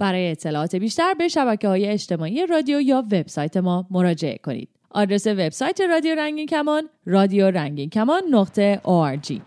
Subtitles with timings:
[0.00, 4.68] برای اطلاعات بیشتر به شبکه های اجتماعی رادیو یا وبسایت ما مراجعه کنید.
[4.90, 9.40] آدرس وبسایت رادیو رنگین کمان رادیو رنگین کمان نقطه ORG.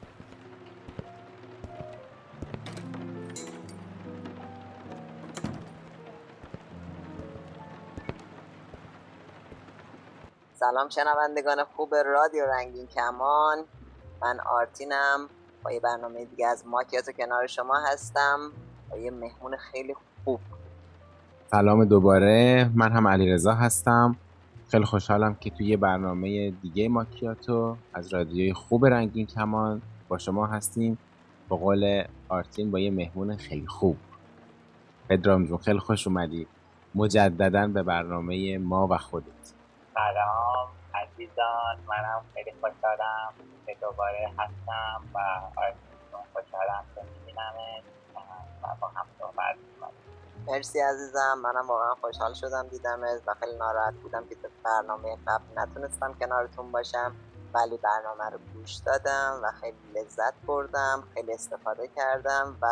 [10.54, 13.66] سلام شنوندگان خوب رادیو رنگین کمان.
[14.22, 15.30] من آرتینم.
[15.64, 18.52] با یه برنامه دیگه از ماکیاتو کنار شما هستم.
[18.92, 20.13] با یه مهمون خیلی خوب
[21.52, 22.70] سلام دوباره.
[22.76, 24.16] من هم علیرضا هستم.
[24.72, 30.48] خیلی خوشحالم که توی یه برنامه دیگه ماکیاتو از رادیوی خوب رنگین کمان با شما
[30.48, 30.98] هستیم.
[31.48, 33.98] با قول آرتین با یه مهمون خیلی خوب.
[35.10, 36.48] پدرام جون خیلی خوش اومدی.
[36.96, 39.54] مجددا به برنامه ما و خودت.
[39.94, 43.34] سلام عزیزان منم خیلی خوشحالم
[43.66, 45.18] که دوباره هستم و
[45.56, 47.84] آرزوتون خوشحالم که میبینمت.
[48.64, 49.56] و با هم صحبت
[50.48, 51.40] مرسی عزیزم.
[51.44, 57.16] منم واقعا خوشحال شدم دیدمت و خیلی ناراحت بودم که برنامه قبل نتونستم کنارتون باشم
[57.54, 62.68] ولی برنامه رو گوش دادم و خیلی لذت بردم خیلی استفاده کردم و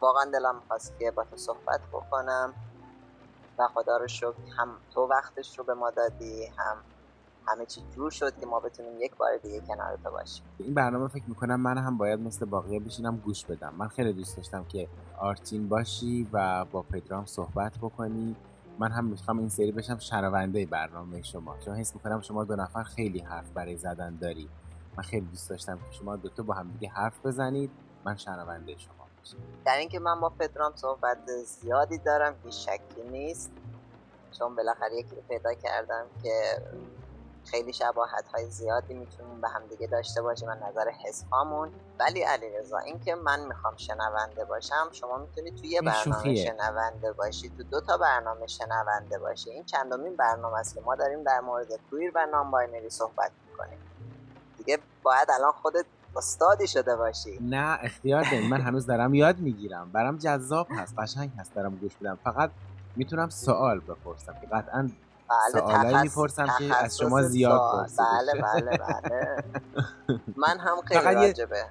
[0.00, 2.54] واقعا دلم خواست که با تو صحبت بکنم.
[3.58, 6.76] و خدا رو شکر هم تو وقتش رو به ما دادی هم
[7.48, 10.44] همه چی جور شد که ما بتونیم یک بار دیگه کنار تو باشیم.
[10.58, 13.74] این برنامه فکر می‌کنم من هم باید مثل باقیه بشینم گوش بدم.
[13.78, 14.88] من خیلی دوست داشتم که
[15.18, 18.36] آرتین باشی و با پدرام صحبت بکنی.
[18.78, 21.56] من هم می‌خوام این سری بشم شنونده برنامه شما.
[21.64, 24.48] چون حس می‌کنم شما دو نفر خیلی حرف برای زدن داری.
[24.96, 27.70] من خیلی دوست داشتم که شما دوتا با هم دیگه حرف بزنید.
[28.04, 28.94] من شنونده شما
[29.64, 33.50] در اینکه من با پدرام صحبت زیادی دارم هیچ شکی نیست.
[34.38, 36.62] چون بالاخره یکی رو پیدا کردم که
[37.50, 42.22] خیلی شباهت های زیادی می‌تونیم به هم دیگه داشته باشیم از نظر حس هامون ولی
[42.22, 47.80] علیرضا اینکه من می‌خوام شنونده باشم شما می‌تونید توی یه برنامه شنونده باشی تو دو
[47.80, 49.50] تا برنامه شنونده باشی.
[49.50, 53.78] این چندمین برنامه است که ما داریم در مورد کویر و نام باینری صحبت می‌کنیم.
[54.58, 55.84] دیگه باید الان خودت
[56.16, 57.38] استادی شده باشی.
[57.40, 59.92] نه اختیار داریم من هنوز دارم یاد می‌گیرم.
[59.92, 62.50] برام جذاب هست قشنگ هست دارم گوش بدم فقط
[62.96, 64.90] می‌تونم سوال بپرسم که قطعا
[65.28, 69.44] بله سوالایی می‌پرسم که از شما زیاد پرسیده بله بله بله.
[70.46, 71.64] من هم خیلی راجبه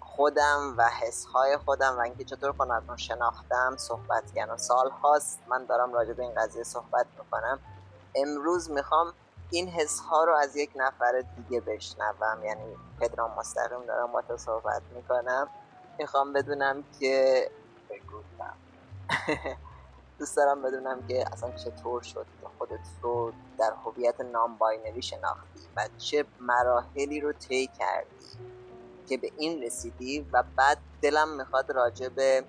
[0.00, 5.38] خودم و حسهای خودم و اینکه چطور کنارتون شناختم صحبت کردم سال هاست.
[5.48, 7.58] من دارم راجب این قضیه صحبت می‌کنم.
[8.14, 9.12] امروز می‌خوام
[9.50, 12.44] این حس ها رو از یک نفر دیگه بشنوم.
[12.44, 15.48] یعنی پدرام مستقیم دارم با تو صحبت می‌کنم.
[15.98, 17.50] می‌خوام بدونم که
[17.90, 18.52] بگویم
[20.22, 25.60] دوست دارم بدونم که اصلا چطور شد که خودت رو در هویت نام باینری شناختی
[25.76, 28.26] و چه مراحلی رو طی کردی
[29.08, 32.44] که به این رسیدی و بعد دلم می‌خواد راجع به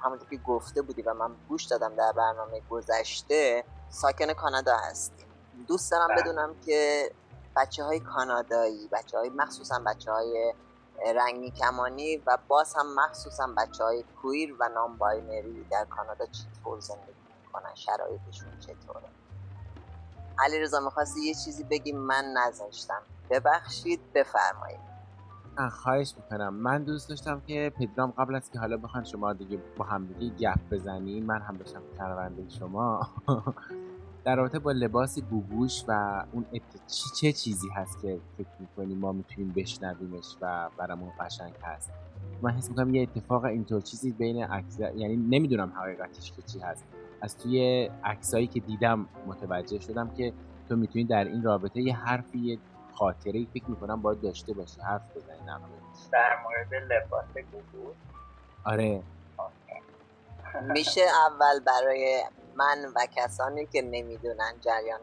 [0.00, 5.24] همونطور که گفته بودی و من گوش دادم در برنامه گذشته ساکن کانادا هستی
[5.68, 6.22] دوست دارم بله.
[6.22, 7.10] بدونم که
[7.56, 10.54] بچه های کانادایی بچه های مخصوصا بچه های
[11.16, 16.80] رنگی کمانی و باز هم مخصوصا بچه های کویر و نام باینری در کانادا چطور
[16.80, 17.12] زندگی
[17.42, 19.08] می‌کنن؟ شرایطشون چطوره؟
[20.38, 23.02] علی رضا می‌خواستی یه چیزی بگی؟ من نذاشتم.
[23.30, 24.80] ببخشید بفرمایید.
[25.72, 26.54] خواهش می‌کنم.
[26.54, 30.36] من دوست داشتم که پدرام قبل از که حالا بخوان شما دیگه با هم دیگه
[30.36, 33.08] گپ بزنیم من هم بشم پرونده شما.
[34.24, 36.46] در رابطه با لباس گوگوش و اون
[37.20, 41.90] چه چیزی هست که فکر می‌کنیم ما می‌تونیم بشنویمش و برامون قشنگ هست؟
[42.42, 46.84] من حس می‌کنم یه اتفاق اینطور چیزی بین عکس یعنی نمی‌دونم حقیقتش که چی هست.
[47.20, 50.32] از توی عکسایی که دیدم متوجه شدم که
[50.68, 52.58] تو می‌تونی در این رابطه یه حرفی یه
[52.94, 55.46] خاطره فکر می‌کنم باید داشته باشی حرف بزنی
[56.12, 57.96] در مورد لباس گوگوش
[58.64, 59.02] آره.
[60.72, 62.22] میشه اول برای
[62.56, 65.00] من و کسانی که نمی‌دونن جریان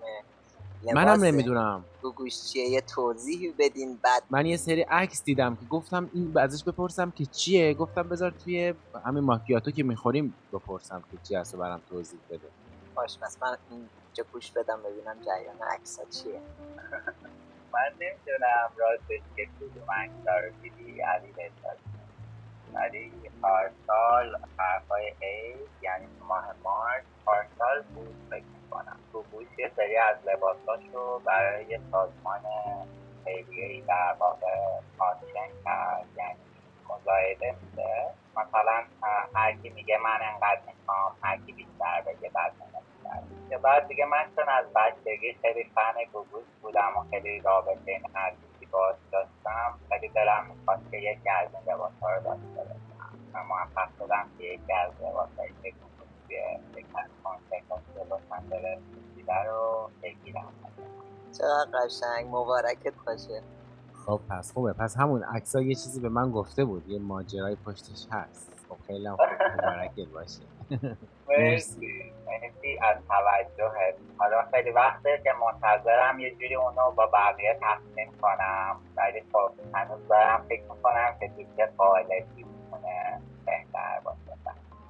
[0.93, 1.85] منم نمی‌دونم.
[2.01, 4.23] گوگوش چیه یه توضیحی بدین بعد.
[4.29, 7.73] من یه سری عکس دیدم که گفتم این ازش بپرسم که چیه.
[7.73, 8.73] گفتم بذار توی
[9.05, 12.47] همین ماکیاتو که می‌خوریم بپرسم که چی هست و برام توضیح بده.
[12.95, 16.41] باش پس من اینجا گوش بدم ببینم جریان عکس چیه.
[17.73, 21.33] من نمی‌دونم راستش که کدوم عکس رو دیدی علی
[22.73, 28.99] ولی پارسال حرفای ای یعنی ماه مارس پارسال بود فکر می‌کنم.
[29.11, 32.41] تو بوش یه سری از لباساش رو برای سازمان
[33.25, 34.47] خیریه در واقع
[34.99, 36.39] آکشن کرد یعنی
[36.89, 38.83] مزایده میده مثلا
[39.35, 42.53] هر کی میگه من انقدر می‌خوام هر کی بیشتر بگه بعد
[43.49, 48.03] که بعد دیگه من چون از بچگی خیلی فن گوگوش بودم و خیلی رابطه این
[48.15, 53.17] عزیزی باز داشتم خیلی دلم می‌خواست که یکی از این لباس ها رو داشته باشم.
[53.33, 56.37] و موفق شدم که یکی از لباس هایی که گوگوش توی
[56.79, 57.63] یک از کانسرت
[58.05, 58.79] لباس من داره
[59.47, 60.53] رو بگیرم.
[61.37, 63.43] چقدر قشنگ مبارکت باشه.
[64.05, 64.73] خب پس خوبه.
[64.73, 66.89] پس همون عکس یه چیزی به من گفته بود.
[66.89, 68.51] یه ماجرای پشتش هست.
[68.69, 69.25] خب خیلی هم خوب.
[69.57, 70.41] مبارکت باشه.
[71.29, 72.10] مرسی.
[72.83, 78.81] از توجهت حالا خیلی وقته که منتظرم یه جوری اونو با بقیه تقسیم کنم.
[78.97, 84.37] ولی خب هنوز دارم فکر می‌کنم که دوست قالبی می‌تونه بهتر باشه.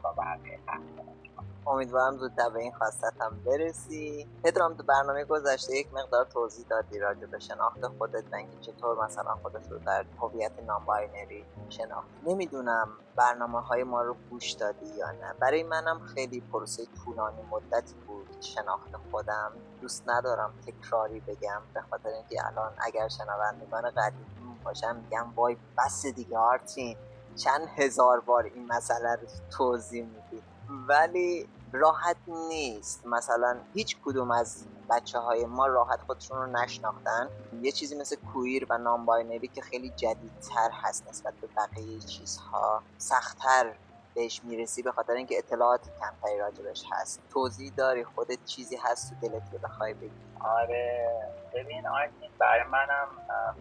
[0.03, 1.20] با بقیه تقسیم.
[1.67, 4.27] امیدوارم زودتر به این خواستتم برسی.
[4.43, 9.05] پدرام تو برنامه گذشته یک مقدار توضیح دادی راجع به شناخت خودت و اینکه چطور
[9.05, 15.11] مثلا خودت رو در هویت non-binary شناخت نمی‌دونم برنامه های ما رو گوش دادی یا
[15.11, 15.33] نه.
[15.39, 19.51] برای منم خیلی پروسه طولانی مدتی بود شناخت خودم.
[19.81, 26.05] دوست ندارم تکراری بگم به خاطر اینکه الان اگر شنوندگان قدیمی باشن میگن وای بس
[26.05, 26.97] دیگه آرتین
[27.35, 30.43] چند هزار بار این مسئله رو توضیح میدی.
[30.87, 33.07] ولی راحت نیست.
[33.07, 37.29] مثلا هیچ کدوم از بچه های ما راحت خودشون رو نشناختن.
[37.61, 43.73] یه چیزی مثل queer و non-binary که خیلی جدیدتر هست نسبت به بقیه چیزها سختتر
[44.15, 47.19] بهش می‌رسی به خاطر اینکه اطلاعات کمتری راجبش هست.
[47.29, 51.09] توضیح داری خودت چیزی هست تو دلت که بخوای بگی؟ آره.
[51.53, 53.07] ببین آرتین برای منم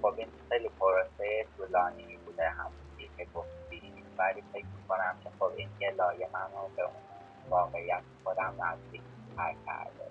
[0.02, 2.48] خب این خیلی پروسه طولانی بوده.
[2.48, 7.02] همونی که گفتی ولی فکر می‌کنم که خب این یه لایه منو به اون
[7.48, 9.02] واقعیت خودم نزدیک
[9.36, 10.10] تر کرده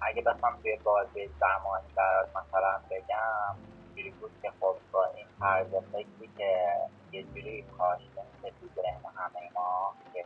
[0.00, 3.56] اگه بخوام توی بازی زمانی برات مثلا بگم
[3.96, 6.68] جوری بود که خب با این طرز فکری که
[7.12, 10.24] یه جوری کاشته میشه تو ذهن همه ما که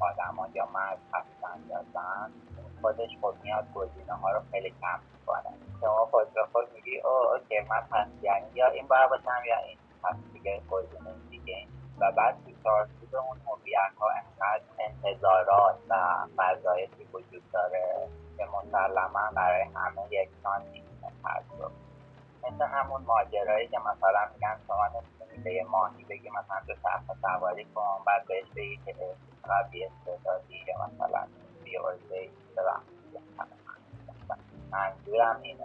[0.00, 2.32] آدما یا مرد هستن یا زن
[2.80, 5.56] خودش خب میاد گزینه ها رو خیلی کم می‌کنه.
[5.80, 9.58] شما خود به خود میگی او اوکی من پس یعنی یا این باید باشم یا
[9.58, 9.78] این.
[10.04, 11.68] پس دیگه گزینه دیگه
[12.00, 15.94] و بعد تو چارچوب اون هویت ها انقدر انتظارات و
[16.36, 20.86] فضایتی وجود داره که مسلما برای همه یکسان نیست
[21.24, 21.74] تجربه
[22.42, 27.16] مثل همون ماجرایی که مثلا میگن شما نمی‌تونی به یه ماهی بگی مثلا تو صفحه
[27.22, 28.94] سواری کن بعد بهش بگی که
[29.70, 31.26] بی استعدادی یا مثلا
[31.64, 32.30] بی عرضه
[34.72, 35.64] منظورم اینه.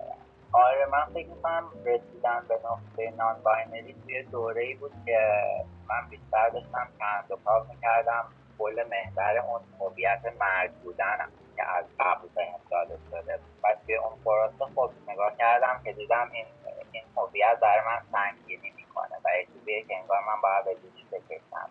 [0.53, 5.44] آره من فکر می‌کنم رسیدن به نقطه non-binary توی دوره ای بود که
[5.89, 8.25] من بیشتر داشتم کند و کاو می‌کردم.
[8.59, 14.24] کل محور اون هویت مرد بودنم که از قبل بهم داده شده و توی اون
[14.25, 16.45] پروسه خب نگاه کردم که دیدم این
[16.92, 21.69] این هویت من سنگینی می‌کنه و یه چیزیه که انگار من باید به دوش بکشم.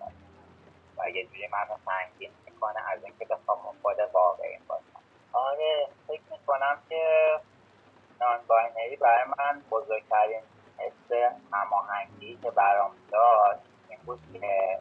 [0.98, 5.00] و یه جوری منو سنگین می‌کنه از اینکه بخوام خود واقعی باشم.
[5.32, 7.04] آره فکر می‌کنم که
[8.20, 10.42] non-binary برای من بزرگترین
[10.78, 14.78] حس هماهنگی که برام داشت این بود که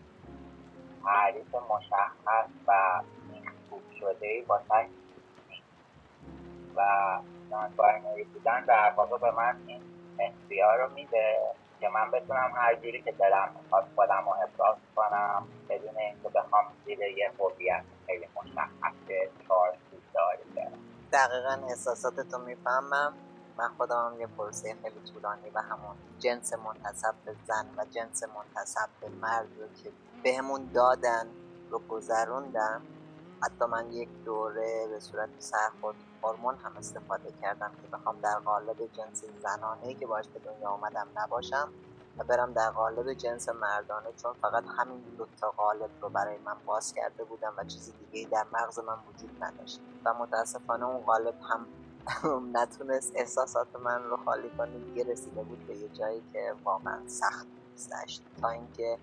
[1.06, 3.02] تعریف مشخص و
[3.70, 4.60] خوب شده ای با
[6.76, 6.82] و
[7.50, 9.82] non-binary بودن در واقع به من این
[10.20, 11.38] اختیار رو میده
[11.80, 16.66] که من بتونم هر جوری که دلم می‌خواد خودم رو احساس کنم بدون اینکه بخوام
[16.86, 18.94] زیر یه هویت خیلی مشخص
[19.48, 20.44] چارچوب داری
[21.12, 23.14] دقیقا احساساتتو می‌فهمم.
[23.60, 28.90] من خودم یه پروسه خیلی طولانی و همون جنس منتصب به زن و جنس منتصب
[29.02, 29.92] به مرد رو که
[30.24, 31.28] بهمون دادن
[31.70, 32.82] رو گذروندم.
[33.42, 38.78] حتی من یک دوره به صورت سرخود هورمون هم استفاده کردم که بخوام در قالب
[38.94, 41.70] جنس زنانه که باش به دنیا آمدم نباشم
[42.18, 46.56] و برم در قالب جنس مردانه چون فقط همین دو تا قالب رو برای من
[46.66, 49.80] باز کرده بودم و چیزی دیگه در مغز من وجود نداشت.
[50.06, 51.66] و متاسفانه اون قالب هم
[52.54, 54.80] نتونست احساسات من رو خالی کنه.
[54.80, 58.98] دیگه رسیده بود به یه جایی که واقعا سخت گذشت تا اینکه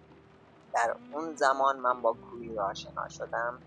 [0.75, 3.58] در اون زمان من با queer آشنا شدم.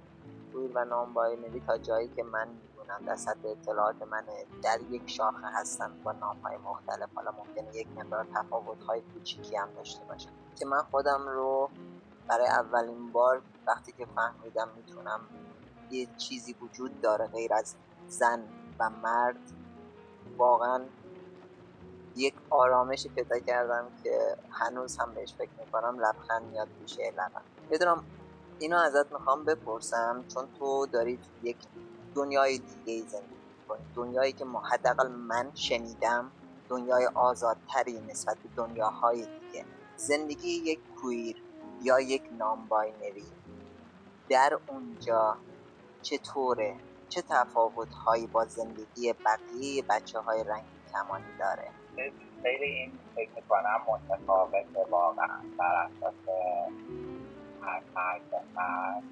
[0.54, 4.24] queer و non-binary تا جایی که من می‌دونم در سطح اطلاعات من
[4.64, 7.10] در یک شاخه هستن با نام های مختلف.
[7.16, 11.70] حالا ممکنه یک مقدار تفاوت های کوچیکی هم داشته باشه که من خودم رو
[12.28, 15.20] برای اولین بار وقتی که فهمیدم می‌تونم
[15.92, 17.76] یه چیزی وجود داره غیر از
[18.08, 18.44] زن
[18.80, 19.40] و مرد
[20.38, 20.82] واقعا
[22.16, 26.00] یک آرامشی پیدا کردم که هنوز هم بهش فکر می‌کنم.
[26.00, 28.04] لبخند میاد پیشه لبم بدونم
[28.60, 31.58] اینو ازت می‌خوام بپرسم چون تو داری یک
[32.16, 33.36] دنیای دیگه زندگی
[33.68, 36.32] کنی دنیایی که حداقل من شنیدم
[36.70, 39.66] دنیای آزادتری نسبت به دنیاهای دیگه.
[39.98, 41.44] زندگی یک queer
[41.82, 43.26] یا یک non-binary
[44.30, 45.38] در اونجا
[46.02, 46.76] چطوره؟
[47.10, 51.72] چه تفاوت هایی با زندگی بقیه بچه های رنگ کمانی داره؟
[52.44, 56.16] خیلی این فکر می‌کنم متفاوت واقعا بر اساس
[57.62, 58.22] هر فرد
[58.56, 59.04] فرد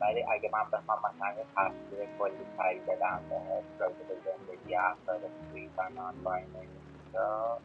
[0.00, 3.36] ولی اگه من بخوام مثلا یه تصویر کلی تری بدم به
[3.78, 5.20] راجع به زندگی افراد
[5.52, 6.14] توی و نان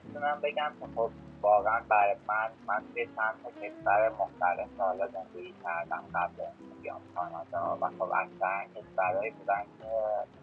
[0.04, 1.12] می‌تونم بگم که خب
[1.42, 6.44] واقعا برای من من توی چند تا کشور مختلف سالا زندگی کردم قبل
[6.82, 9.86] بیام کانادا و خب اکثر کشورهایی بودن که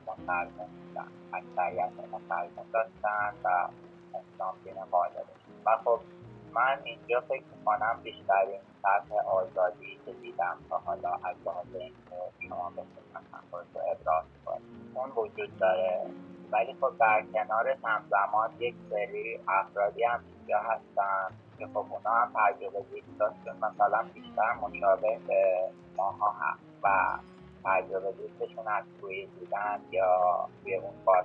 [0.07, 3.69] مسلمان بودن اکثریت مسلمان داشتن و
[4.15, 6.01] اسلام دین غالبش و خب
[6.53, 12.71] من اینجا فکر می‌کنم بیشترین سطح آزادی که دیدم تا حالا از لحاظ اینکه شما
[12.71, 14.63] بتونید مثلا خودتو ابراز کنید.
[14.95, 16.07] اون وجود داره
[16.53, 22.33] ولی خب در کنار همزمان یک سری افرادی هم اینجا هستن که خب اونا هم
[22.35, 22.85] تجربه
[23.19, 23.57] داشتن.
[23.57, 27.19] مثلا بیشتر مشابه به ماها هم و
[27.65, 31.25] تجربه دیدشون از توی دیدن یا توی اون باز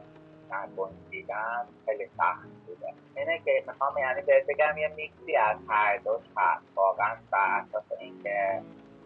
[1.10, 2.94] دیدن خیلی سخت بوده.
[3.16, 6.64] اینه که می‌خوام یعنی بهت بگم یه میکسی از هر دوش هست.
[6.76, 8.62] واقعا بر اساس اینکه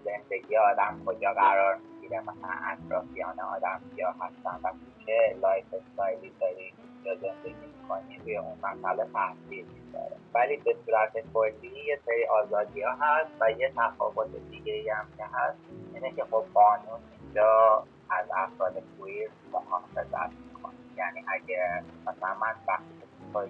[0.06, 1.78] زندگی آدم کجا قرار
[2.12, 4.72] می‌گیره مثلا اطرافیان آدم کیا هستن و
[5.06, 10.16] چه lifestyle ی داری یا زندگی می‌کنی روی اون مسئله تاثیر می‌ذاره.
[10.34, 15.24] ولی به صورت کلی یه سری آزادی ها هست و یه تفاوت دیگه هم که
[15.34, 15.58] هست
[15.94, 20.74] اینه که خب قانون اینجا از افراد کویر محافظت می‌کنه.
[20.98, 22.94] یعنی اگه مثلا من وقتی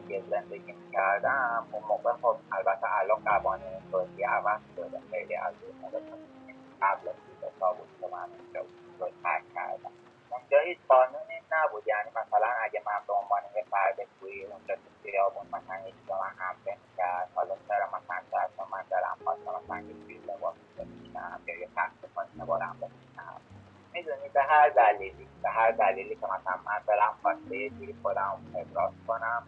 [0.07, 4.99] که زندگی می‌کردم اون موقع خب البته الان قوانین ترکیه عوض شده.
[5.11, 5.99] خیلی از اون موقع
[6.81, 7.15] قبل از
[7.77, 8.61] بود که من اونجا
[8.99, 9.91] رو ترک کردم.
[10.29, 11.87] اونجا هیچ قانونی نبود.
[11.87, 16.13] یعنی مثلا اگه من به عنوان یه فرد کوی اونجا تو خیابون مثلا یکی به
[16.13, 21.41] من حمله می‌کرد حالا چرا مثلا شاید من دارم خواستم مثلا یه توی لباس بپوشم
[21.47, 23.41] یا یه تخت پایین بارم بپوشم
[23.93, 25.27] می‌دونی؟ به هر دلیلی.
[25.43, 29.43] به هر دلیلی که مثلا من دارم خواسته یه جوری خودم ابراز کنم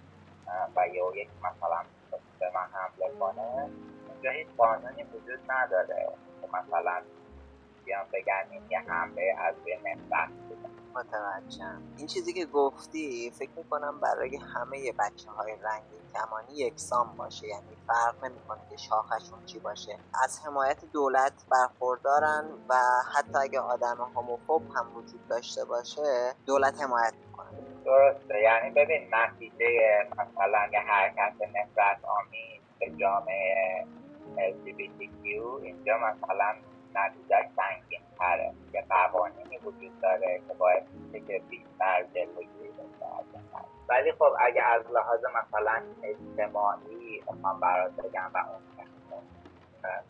[0.76, 1.82] و یا یک مثلا
[2.40, 3.70] به من حمله کنه
[4.10, 6.10] اونجا هیچ قانونی وجود نداره.
[6.42, 7.02] که مثلا
[7.86, 11.82] بیان بگن این یه حمله از روی نفرت بوده متوجهم.
[11.98, 17.48] این چیزی که گفتی فکر می‌کنم برای همه بچه های رنگین کمانی یکسان باشه.
[17.48, 19.98] یعنی فرق نمی‌کنه که شاخشون چی باشه.
[20.24, 22.76] از حمایت دولت برخوردارن و
[23.16, 27.50] حتی اگه آدم هوموفوب هم وجود داشته باشه دولت حمایت می‌کنه.
[27.86, 28.42] درسته.
[28.42, 29.66] یعنی ببین نتیجه
[30.12, 33.86] مثلا یه حرکت نفرت آمیز به جامعه
[34.38, 35.26] LGBTQ
[35.64, 36.56] اینجا مثلا
[36.96, 40.84] نتیجهش سنگین تره که قوانینی وجود داره که باید
[41.28, 43.44] که بیشتر جلوگیری بشه
[43.90, 48.84] ولی خب اگه از لحاظ مثلا اجتماعی بخوام برات بگم و اون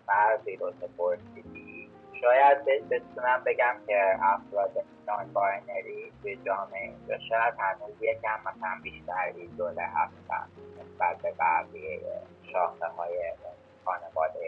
[0.08, 1.90] فردی رو پرسیدی
[2.22, 4.72] شاید بتونم بگم که افراد
[5.08, 10.48] نان باینری به جامعه اینجا شاید هنوز یکم مثلا بیشتر ایدوله هستن
[10.80, 12.00] نسبت به بقیه
[12.52, 13.34] شاخه های
[13.86, 14.40] خانواده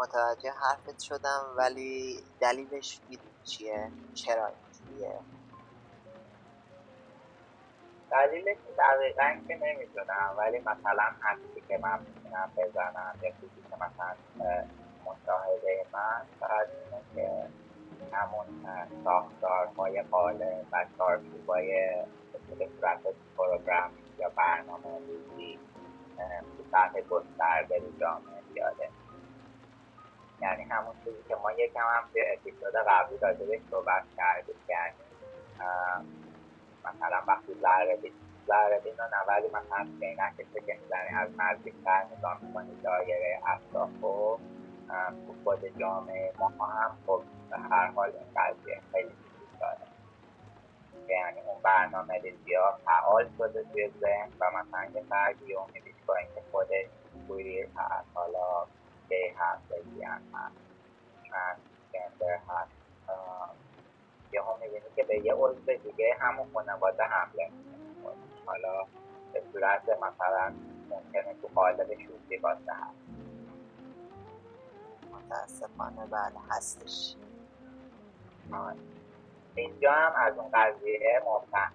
[0.00, 3.00] متوجه حرفت شدم ولی دلیلش
[3.44, 5.18] چیه؟ چرا اینجوریه؟
[8.10, 14.14] دلیلش دقیقا که نمی‌دونم ولی مثلا حرفی که من می‌تونم بزنم یا چیزی که مثلا
[15.04, 17.48] مشاهده من فقط اینه که
[18.12, 18.46] همون
[19.04, 21.92] ساختارهای قالب و چارچوبای
[22.58, 23.00] به صورت
[23.36, 25.58] پروگرام یا برنامه روزی
[26.56, 28.88] تو سطح گسترده جامعه زیاده
[30.42, 34.94] یعنی همون چیزی که ما یکم هم توی اپیزود قبلی راجبش صحبت کردیم یعنی
[36.84, 37.98] مثلا وقتی ذره
[38.46, 44.38] ذره بین و ولی مثلا عینکش که می‌زنی از نزدیکتر نگاه می‌کنی دایره اطراف و
[45.44, 49.78] خود جامعه ما هم خب به هر حال این قضیه خیلی وجود داره.
[51.08, 56.14] یعنی اون برنامه ریزی ها فعال شده توی ذهن و مثلا یه فردی امیدش با
[56.16, 56.86] اینکه خودش
[57.28, 58.66] کویر هست حالا
[59.10, 60.56] گی هست لزبیان هست
[61.30, 62.80] ترانسجندر هست
[64.32, 67.50] یه هم می‌بینی که به یه عضو دیگه همون خانواده حمله
[68.46, 68.86] حالا
[69.32, 70.52] به صورت مثلا
[70.90, 73.00] ممکنه تو قالب شوخی باشه هست
[75.12, 77.16] متاسفانه بله هستش
[78.52, 78.76] آره.
[79.54, 81.70] اینجا هم از اون قضیه مفتح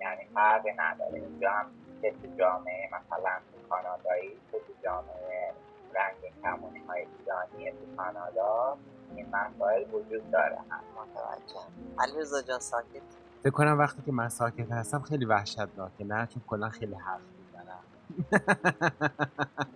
[0.00, 1.66] یعنی فرقی نداره اینجا هم
[2.02, 5.52] که تو جامعه مثلا تو کانادایی تو جامعه
[5.96, 8.76] رنگ کمونی های ایرانی تو کانادا
[9.16, 10.58] این مسائل وجود داره.
[10.96, 11.66] متوجه.
[11.98, 13.02] علی جان ساکت؟
[13.42, 16.04] فکر کنم وقتی که من ساکت هستم خیلی وحشتناکه.
[16.04, 17.80] نه چون کلا خیلی حرف می‌زنم.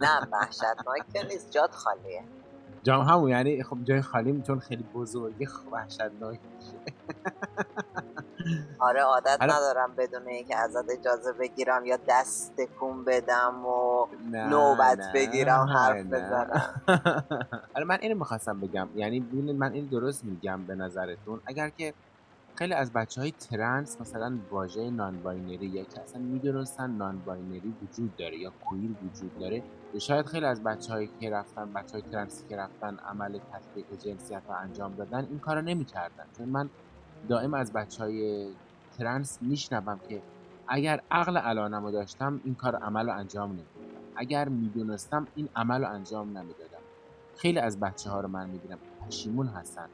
[0.00, 1.50] نه وحشتناک که نیست.
[1.50, 2.24] جاد خالیه.
[2.82, 6.74] جام همون یعنی خب جای خالی چون خیلی بزرگی خب وحشتناک میشه.
[8.78, 15.60] آره عادت ندارم بدون اینکه ازت اجازه بگیرم یا دست تکون بدم و نوبت بگیرم
[15.60, 16.82] حرف بزنم.
[17.76, 19.20] آره من اینو می‌خواستم بگم یعنی
[19.58, 21.40] من این درست میگم به نظرتون.
[21.46, 21.94] اگر که
[22.58, 28.38] خیلی از بچه های ترنس مثلا واژه non-binary یا که اصلا می‌دونستن non-binary وجود داره
[28.38, 29.62] یا queer وجود داره
[29.94, 33.86] یا شاید خیلی از بچه هایی که رفتن بچه های ترنسی که رفتن عمل تطبیق
[33.98, 36.24] جنسیت رو انجام دادن این کار رو نمی‌کردن.
[36.38, 36.70] چون من
[37.28, 38.50] دائم از بچه های
[38.98, 40.22] ترنس میشنوم که
[40.68, 45.84] اگر عقل الانم رو داشتم این کار عمل رو انجام نمی‌دادم اگر می‌دونستم این عمل
[45.84, 46.78] رو انجام نمی‌دادم.
[47.36, 49.88] خیلی از بچه ها رو من می‌بینم پشیمون هستن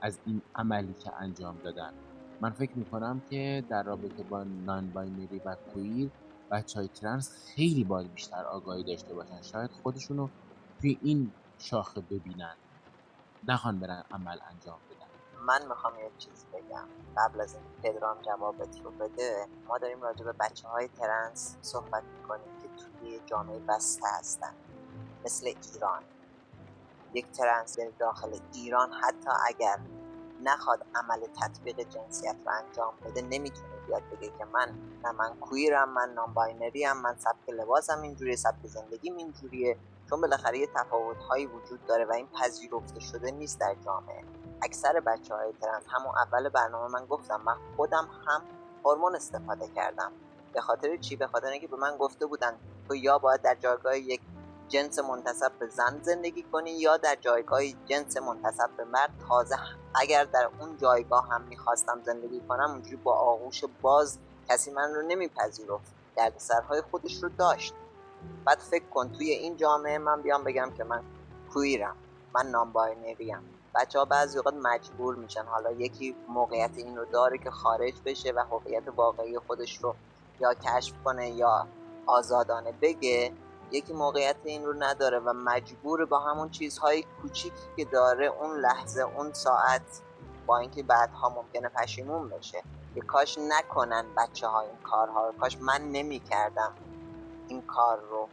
[0.00, 1.92] از این عملی که انجام دادن.
[2.40, 6.10] من فکر می‌کنم که در رابطه با non-binary و queer
[6.50, 9.42] بچه های ترنس خیلی باید بیشتر آگاهی داشته باشن.
[9.42, 10.28] شاید خودشونو
[10.80, 12.54] توی این شاخه ببینن.
[13.48, 14.97] نخوان برن عمل انجام بدن.
[15.46, 16.88] من می‌خوام یه چیز بگم.
[17.16, 22.02] قبل از اینکه پدرام جوابت رو بده ما داریم راجع به بچه های ترنس صحبت
[22.02, 24.54] می‌کنیم که توی جامعه بسته هستن.
[25.24, 26.02] مثل ایران.
[27.14, 29.78] یک transgender داخل ایران حتی اگر
[30.42, 35.80] نخواد عمل تطبیق جنسیت رو انجام بده نمی‌تونه بیاد بگه که من نه من queer
[35.80, 39.76] م من non-binary ام من سبک لباسم اینجوریه سبک زندگیم اینجوریه.
[40.10, 44.24] چون بالاخره یه تفاوت هایی وجود داره و این پذیرفته شده نیست در جامعه.
[44.62, 48.42] اکثر بچه های ترنس همون اول برنامه من گفتم من خودم هم
[48.84, 50.12] هورمون استفاده کردم.
[50.52, 52.54] به خاطر چی؟ به خاطر اینکه به من گفته بودن
[52.88, 54.20] تو یا باید در جایگاه یک
[54.68, 59.10] جنس منتصب به زن زندگی کنی یا در جایگاه جنس منتصب به مرد.
[59.28, 59.56] تازه
[59.94, 64.18] اگر در اون جایگاه هم می‌خواستم زندگی کنم اونجوری با آغوش باز
[64.48, 65.94] کسی من رو نمیپذیرفت.
[66.16, 67.74] دردسرهای خودش رو داشت.
[68.44, 71.02] بعد فکر کن توی این جامعه من بیام بگم که من
[71.52, 71.96] کویرم.
[72.34, 75.44] من نامباینریم بچه ها بعضی اوقات مجبور میشن.
[75.44, 79.94] حالا یکی موقعیت این رو داره که خارج بشه و هویت واقعی خودش رو
[80.40, 81.66] یا کشف کنه یا
[82.06, 83.32] آزادانه بگه
[83.70, 89.02] یکی موقعیت این رو نداره و مجبور با همون چیزهای کوچیکی که داره اون لحظه
[89.02, 90.02] اون ساعت
[90.46, 92.62] با اینکه بعدها ممکنه پشیمون بشه.
[92.94, 95.32] که کاش نکنن بچه ها این کارها رو.
[95.32, 96.72] کاش من نمی کردم
[97.48, 98.28] این کار رو.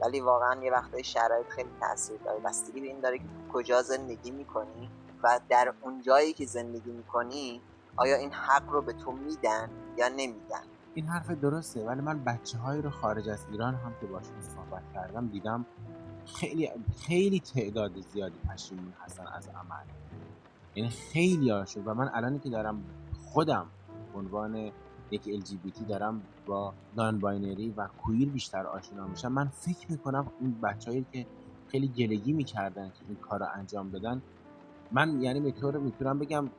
[0.00, 2.38] ولی واقعا یه وقتای شرایط خیلی تاثیر داره.
[2.38, 4.90] بستگی به این داره که کجا زندگی می‌کنی
[5.22, 7.60] و در اون جایی که زندگی می‌کنی
[7.96, 10.62] آیا این حق رو به تو میدن یا نمیدن؟
[10.94, 14.82] این حرف درسته ولی من بچه های رو خارج از ایران هم که باشون صحبت
[14.94, 15.66] کردم دیدم
[16.26, 16.70] خیلی
[17.06, 19.84] خیلی تعداد زیادی پشیمون هستن از عمل.
[20.74, 22.84] یعنی خیلی هاشون و من الانی که دارم
[23.24, 23.66] خودم
[24.14, 24.72] عنوان
[25.10, 31.06] یک LGBT دارم با non-binary و queer بیشتر آشنا میشم من فکر می‌کنم اون بچههایی
[31.12, 31.26] که
[31.68, 34.22] خیلی گلگی می‌کردن که این کار رو انجام دادن
[34.92, 36.50] من یعنی به می‌تونم بگم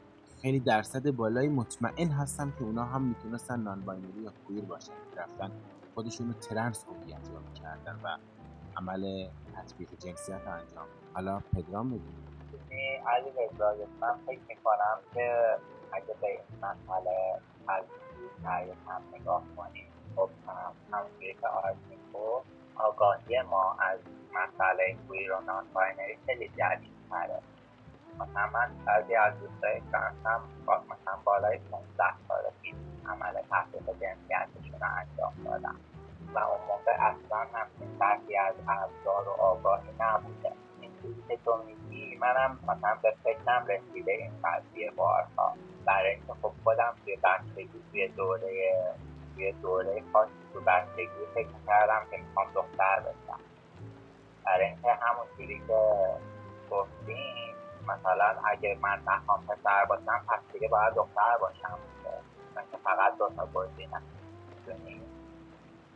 [0.41, 4.93] خیلی درصد بالایی مطمئن هستم که اونا هم می‌تونستن non-binary یا queer باشن.
[5.17, 5.51] رفتن
[5.95, 8.17] خودشون رو ترنس هویت رو کردن و
[8.77, 12.15] عمل تطبیق جنسیت انجام حالا پدرام بگیم
[13.07, 13.31] علی
[14.01, 15.57] من فکر می‌کنم که
[15.93, 17.39] اگه به این مسئله
[18.45, 19.87] هم نگاه کنیم.
[20.15, 20.29] خب
[20.91, 23.99] همونجوری که آرتین گفت آگاهی ما از
[24.33, 27.39] مسئله کویر و نان باینری خیلی جدید تره.
[28.19, 32.75] مثلا من بعضی از دوستایی که هستم مثلا بالای 15 سال پیش
[33.09, 35.75] عمل تحقیق جنسیتشون رو انجام دادم.
[36.33, 40.51] و اون موقع اصلا همچین برخی از ابزار و آگاهی نبوده.
[40.81, 41.51] اینجوری که تو
[42.21, 45.55] منم مثلا به فکرم رسیده این قضیه بارها.
[45.85, 48.73] برای اینکه خب خودم توی بچگی توی دوره
[49.35, 53.39] توی دوره خاصی تو بچگی فکر کردم که می‌خوام دختر بشم.
[54.45, 55.79] برای اینکه همونجوری که
[56.71, 57.55] گفتیم
[57.87, 61.79] مثلا اگه من نخوام پسر باشم پس دیگه باید دختر باشم.
[62.55, 64.01] من که فقط دو تا گزینه.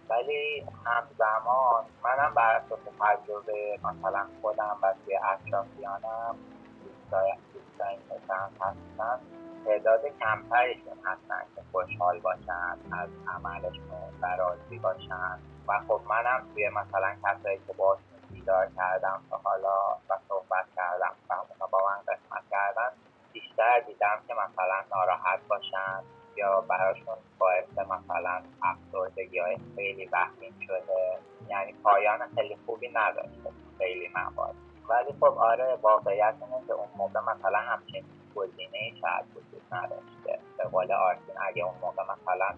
[0.09, 6.35] ولی همزمان منم بر اساس تجربه مثلا خودم و توی اطرافیانم
[6.83, 9.19] دوستای دوستای مثلا هستن
[9.65, 15.39] تعداد کمترشون هستن که خوشحال باشن از عملشون و راضی باشن.
[15.67, 19.75] و خب منم توی مثلا کسایی که باشون دیدار کردم تا حالا
[20.09, 21.15] و صحبت کردم
[21.61, 22.89] و با من قسمت کردن
[23.33, 26.03] بیشتر دیدم که مثلا ناراحت باشن.
[26.37, 31.17] یا براشون باعث مثلا افسردگی های خیلی وحشین شده.
[31.49, 34.55] یعنی پایان خیلی خوبی نداشته خیلی موارد
[34.89, 40.39] ولی خب آره واقعیت اینه که اون موقع مثلا همچین گزینه ای شاید وجود نداشته.
[40.57, 42.55] به قول آرتین اگه اون موقع مثلا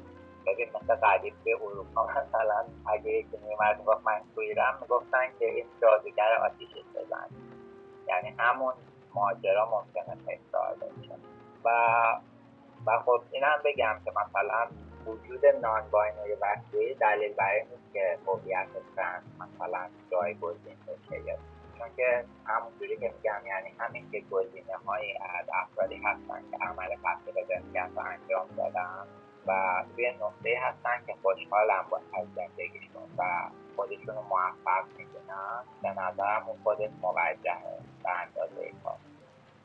[0.48, 5.46] ببین مثل قدیم توی اروپا مثلا اگه یکی میومد گفت من queer ام می‌گفتن که
[5.46, 7.28] این جادوگر آتیشش بزن
[8.08, 8.74] یعنی همون
[9.14, 11.16] ماجرا ممکنه تکرار بشه.
[11.66, 11.70] و
[12.88, 14.68] و خب اینم بگم که مثلا
[15.06, 21.38] وجود non-binary وقتی دلیل برای نیست که هویت ترنس مثلا جایگزین بشه
[21.78, 26.88] چون که همونجوری که میگم یعنی همین که گزینه هایی از افرادی هستن که عمل
[26.88, 29.08] قتل به جنسیت رو انجام دادن
[29.48, 33.24] و توی نقطه هستن که خوشحالم با از زندگیشون و
[33.76, 38.98] خودشون رو موفق می‌دونن به نظرم اون خودش موجهه به اندازه کار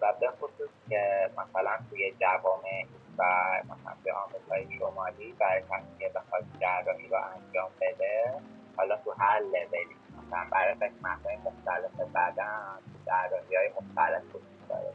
[0.01, 2.85] و به خصوص که مثلا توی جوامع
[3.19, 3.23] و
[3.65, 8.41] مثلا به آمریکای شمالی برای کسی که بخواد جراحی رو انجام بده.
[8.77, 14.93] حالا تو هر لولی مثلا برای قسمت مختلف بدن جراحی های مختلف وجود داره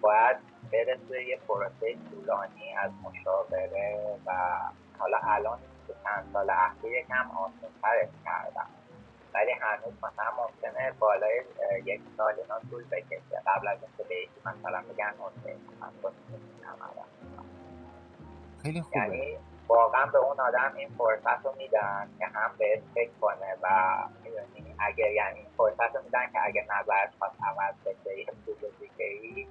[0.00, 0.36] باید
[0.72, 4.32] برسه یه پروسه طولانی از مشاوره و
[4.98, 8.66] حالا الان تو چند سال اخیر یکم آسانترش کردم.
[9.34, 11.42] ولی هنوز مثلا ممکنه بالای
[11.84, 13.42] یک سال اینا طول بکشه.
[13.46, 15.14] قبل از اینکه به مثلا بگن
[18.62, 18.96] خیلی خوبه.
[18.96, 19.36] یعنی
[19.68, 23.68] واقعا به اون آدم این فرصت رو میدن که هم بهش فکر کنه و
[24.78, 28.26] اگر یعنی فرصت رو میدن که اگر نظرش خواست عوض بشه یه
[28.80, 29.46] دیگه ای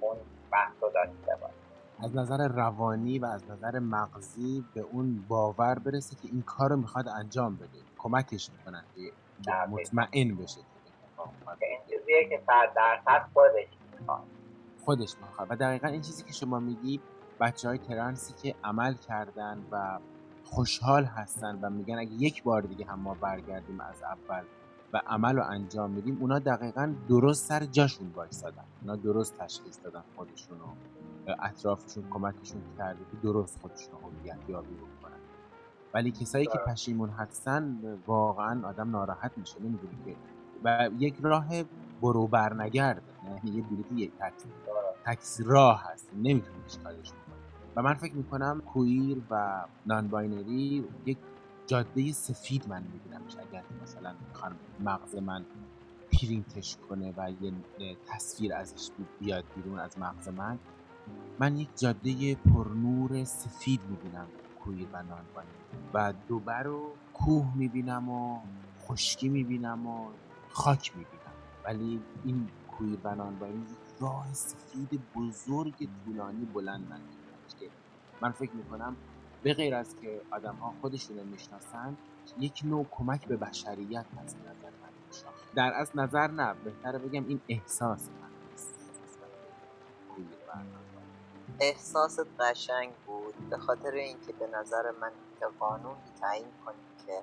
[0.00, 0.16] اون
[0.52, 1.54] بحث رو داشته باشه.
[2.02, 6.76] از نظر روانی و از نظر مغزی به اون باور برسه که این کار رو
[6.76, 7.87] می‌خواد انجام بده.
[7.98, 9.12] کمکش می‌کنن که
[9.70, 10.60] مطمئن بشه
[11.60, 13.68] این چیزیه که صد درصد خودش
[14.00, 14.22] می‌خواد.
[14.84, 15.48] خودش می‌خواد.
[15.50, 17.00] و دقیقا این چیزی که شما میگی
[17.40, 19.98] بچه های ترنسی که عمل کردن و
[20.44, 24.44] خوشحال هستن و میگن اگه یک بار دیگه هم ما برگردیم از اول
[24.92, 28.64] و عمل رو انجام میدیم اونا دقیقا درست سر جاشون وایسادن.
[28.82, 30.66] اونا درست تشخیص دادن خودشون رو
[31.42, 34.76] اطرافشون کمکشون کرده که درست خودشون رو هویت یابی
[35.94, 40.16] ولی کسایی که پشیمون هستن واقعا آدم ناراحت میشه نمی‌دونه که
[40.64, 41.46] و یک راه
[42.02, 44.12] برو برنگرد یعنی یه بلیت یک
[45.06, 46.08] تکس راه هست.
[46.14, 47.12] نمی‌تونی کارش
[47.76, 51.18] و من فکر می‌کنم queer و non-binary یک
[51.66, 53.36] جاده سفید من میبینمش.
[53.50, 55.44] اگر مثلا می‌خوان مغز من
[56.12, 57.52] پرینتش کنه و یه
[58.06, 60.58] تصویر ازش بیاد بیرون از مغز من
[61.38, 64.26] من یک جاده پرنور سفید می‌بینم.
[64.68, 65.24] queer و non
[65.94, 68.40] و دوبر و کوه می‌بینم و
[68.80, 70.08] خشکی می‌بینم و
[70.48, 71.32] خاک می‌بینم.
[71.64, 72.48] ولی این
[73.04, 77.00] نان یک راه سفید بزرگ طولانی بلند من
[77.60, 77.70] که
[78.20, 78.96] من فکر می‌کنم
[79.42, 81.96] به غیر از که آدم ها خودشون می‌شناسن
[82.38, 84.88] یک نوع کمک به بشریت هست نظر من
[85.54, 88.28] در از نظر نه بهتره بگم این احساس من
[91.60, 93.34] احساست قشنگ بود.
[93.50, 97.22] به خاطر اینکه به نظر من که قانونی تعیین کنیم که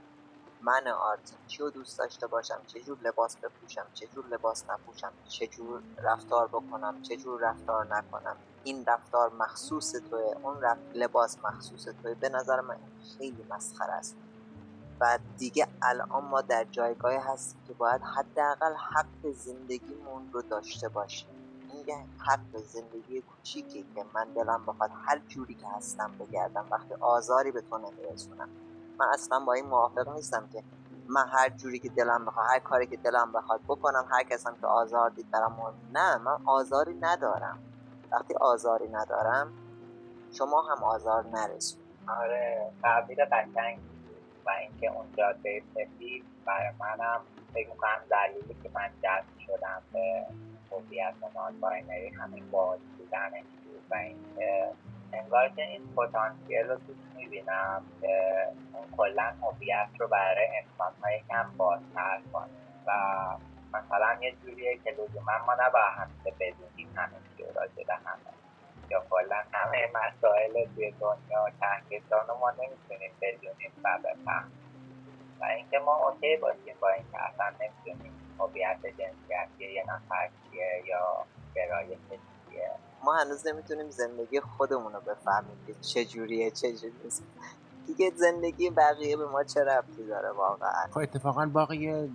[0.62, 5.48] من آرتین چی رو دوست داشته باشم جور لباس بپوشم چه جور لباس نپوشم چه
[5.48, 8.36] جور رفتار بکنم چه جور رفتار نکنم.
[8.63, 12.13] این رفتار مخصوص توه اون رفت لباس مخصوص توه.
[12.13, 12.78] به نظر من
[13.17, 14.15] خیلی مسخره است.
[15.00, 21.35] و دیگه الان ما در جایگاهی هستیم که باید حداقل حق زندگیمون رو داشته باشیم.
[21.88, 27.51] یه حق زندگی کوچیکی که من دلم بخواد هر جوری که هستم بگردم وقتی آزاری
[27.51, 28.49] به تو نمیرسونم.
[28.99, 30.63] من اصلا با این موافق نیستم که
[31.09, 34.67] من هر جوری که دلم بخواد هر کاری که دلم بخواد بکنم هر کسم که
[34.67, 37.59] آزار دید برام نه من آزاری ندارم.
[38.11, 39.53] وقتی آزاری ندارم
[40.31, 43.79] شما هم آزار نرسون آره تعبیر قشنگ
[44.45, 47.21] و اینکه اون جاده سفید برای منم
[47.53, 50.25] فکر می‌کنم دلیلی که من جذب شدم به
[50.71, 54.71] هویت نان باینری همین باز بودنش بود و اینکه
[55.13, 60.47] انگار که این پتانسیل رو توش می‌بینم که اون کلا هویت رو برای
[60.80, 62.49] ها یکم بازتر کنه.
[62.88, 62.91] و
[63.73, 68.36] مثلا یه جوریه که لزوما ما نباید همیشه بدونیم همه چی راجع به همه.
[68.89, 74.60] یا کلا همه مسائل توی دنیا کهکشان ما نمی‌تونیم بدونیم و بفهمیم.
[75.41, 81.26] و اینکه ما اوکی باشیم با اینکه اصلا نمی‌تونیم هویت جنسیتی یه نفر چیه یا
[81.56, 82.00] گرایش
[82.50, 82.71] چیه
[83.04, 87.24] ما هنوز نمی‌تونیم زندگی خودمون رو بفهمیم که چجوریه چجوری نیست
[87.88, 92.08] دیگه زندگی بقیه به ما چه ربطی داره واقعا؟ خب اتفاقا باقی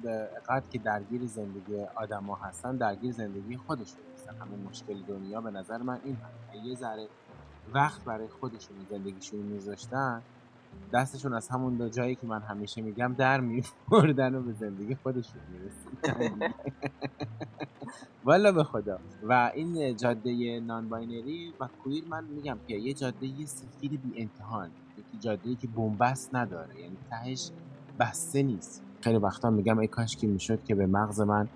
[0.49, 4.35] قد که درگیر زندگی آدم ها هستن درگیر زندگی خودشون هستن.
[4.35, 6.65] همه مشکل دنیا به نظر من این هم.
[6.65, 7.09] یه ذره
[7.73, 10.23] وقت برای خودشون زندگیشون میذاشتن
[10.93, 16.55] دستشون از همون جایی که من همیشه میگم در میبردن و به زندگی خودشون می‌رسیدن
[18.25, 18.99] والا به خدا.
[19.29, 24.71] و این جاده non-binary و queer من میگم که یه جاده سفید بی انتهان.
[24.99, 27.51] یکی جاده که بنبست نداره یعنی تهش
[28.01, 28.83] بسته نیست.
[29.01, 31.49] خیلی وقتا میگم ای کاش که می‌شد که به مغز من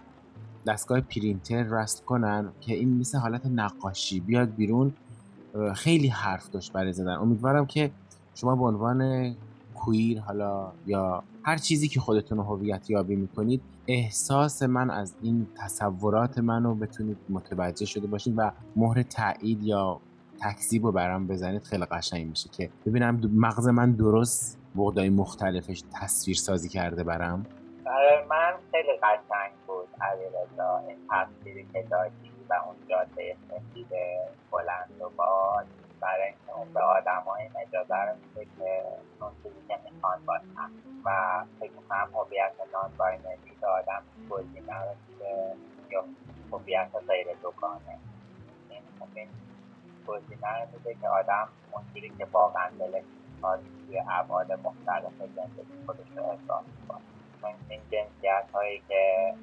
[0.66, 4.92] دستگاه پرینتر وصل کنن که این مثل حالت نقاشی بیاد بیرون
[5.74, 7.14] خیلی حرف داشت برای زدن.
[7.14, 7.90] امیدوارم که
[8.34, 9.30] شما به عنوان
[9.74, 16.38] کویر حالا یا هر چیزی که خودتون هویت یابی می‌کنید احساس من از این تصورات
[16.38, 20.00] منو بتونید متوجه شده باشید و مهر تایید یا
[20.40, 26.36] تکذیب رو برام بزنید خیلی قشنگ میشه که ببینم مغز من درست بغدای مختلفش تصویر
[26.36, 27.46] سازی کرده برام.
[27.84, 30.78] برای من خیلی قشنگ بود علیرضا.
[30.88, 33.88] این تصویری که داشتی و اون جاده سفید
[34.52, 35.66] بلند و باد.
[36.04, 38.82] برای اینکه اون به آدم این اجازه رو میده که
[39.20, 40.70] اون چیزی که می‌خوان باشن.
[41.04, 41.10] و
[41.60, 45.56] فکر کنم هویت نان باینری به آدم گزینه رو میده
[45.90, 46.04] یا
[46.52, 47.98] هویت غیر دوگانه.
[48.70, 48.82] این
[49.14, 49.28] این
[50.06, 56.06] گزینه رو میده که آدم اونجوری که واقعا دلش می‌خواد توی ابعاد مختلف زندگی خودش
[56.16, 59.34] رو احساس کنه این جنسیت هایی که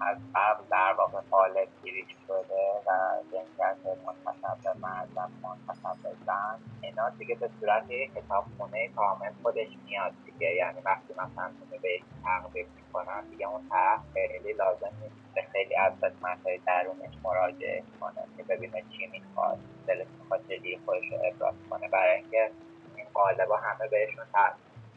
[0.00, 2.90] از قبل در واقع قالب گیری شده و
[3.32, 8.88] جنسیت منتصب به مرد و منتصب به زن اینا دیگه به صورت یک کتاب خونه
[8.88, 10.54] کامل خودش میاد دیگه.
[10.54, 11.50] یعنی وقتی مثلا
[11.82, 16.58] به یک تقریب می‌کنن دیگه اون طرف خیلی لازم نیست به خیلی از قسمت های
[16.66, 21.88] درونش مراجعه کنه که ببینه چی می‌خواد دلش می‌خواد چجوری خودش رو ابراز کنه.
[21.88, 22.50] برای اینکه
[22.96, 24.24] این قالب همه بهشون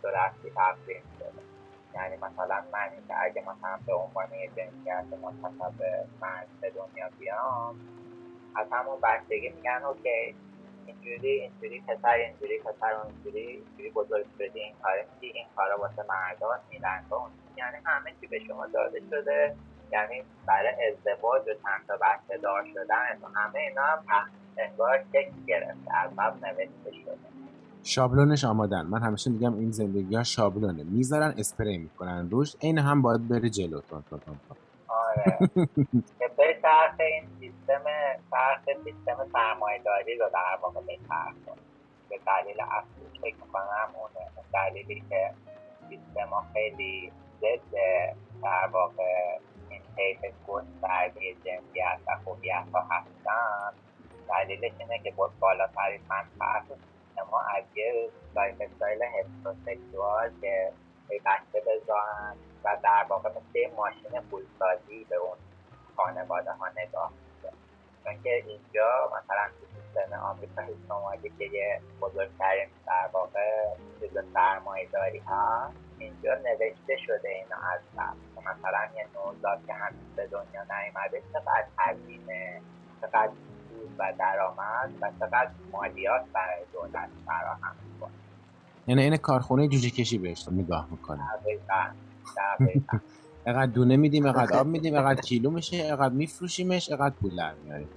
[0.01, 1.50] صورتی تقدیم شده
[1.95, 7.09] یعنی مثلا من که اگه مثلا به عنوان یه جنسیت منتصب به مرد به دنیا
[7.19, 7.79] بیام
[8.55, 10.35] از همون بچگی میگن اوکی
[10.85, 16.05] اینجوری اینجوری پسر اینجوری پسر اینجوری اینجوری بزرگ شدی این کار میدی این کارا واسه
[16.09, 16.81] مردان این
[17.57, 19.55] یعنی همه چی به شما داده شده.
[19.91, 25.95] یعنی برای ازدواج و چند تا بچه دار شدن همه اینا هم انگار شکل گرفته
[25.95, 27.17] از قبل نوشته شده.
[27.83, 28.85] شابلونش آمادن.
[28.85, 30.83] من همیشه میگم این زندگی ها شابلونه.
[30.83, 32.55] می‌ذارن اسپری می‌کنن روش.
[32.59, 33.81] این هم باید بره جلو.
[33.81, 34.39] تون تون تون
[34.87, 35.49] آره.
[36.37, 37.83] به طرف این سیستم
[38.31, 41.33] طرف سیستم سرمایه‌داری رو در واقع به طرف
[42.09, 44.09] به دلیل اصلی فکر می‌کنم اون
[44.53, 45.31] دلیلی که
[45.89, 47.75] سیستم ها خیلی ضد
[48.43, 49.39] در واقع
[49.69, 53.73] این طیف گسترده جنسیت و خوبیت ها هستن.
[54.29, 56.77] دلیلش اینه که بود بالاترین منفعت ما
[57.55, 60.71] از یه lifestyle heterosexual که
[61.09, 65.37] به بچه بزارن و در واقع مثل ماشین پولسازی به اون
[65.95, 67.53] خانواده ها نگاه میشه
[68.03, 74.87] چون که اینجا مثلا تو سیستم آمریکای شمالی که یه بزرگترین در واقع چیز سرمایه
[74.93, 80.63] داری ها اینجا نوشته شده اینا از قبل مثلا یه نوزاد که هنوز به دنیا
[80.63, 82.61] نیومده چقدر هزینه
[83.01, 83.31] چقدر
[83.97, 88.11] و درآمد و چقدر مالیات برای دولت فراهم می‌کنه.
[88.87, 91.21] یعنی این کارخونه جوجه کشی بهش نگاه می‌کنه.
[92.57, 92.99] دقیقا
[93.45, 97.89] اقدر دونه میدیم اقدر آب میدیم اقدر کیلو میشه اقدر میفروشیمش اقدر پول در میاریم.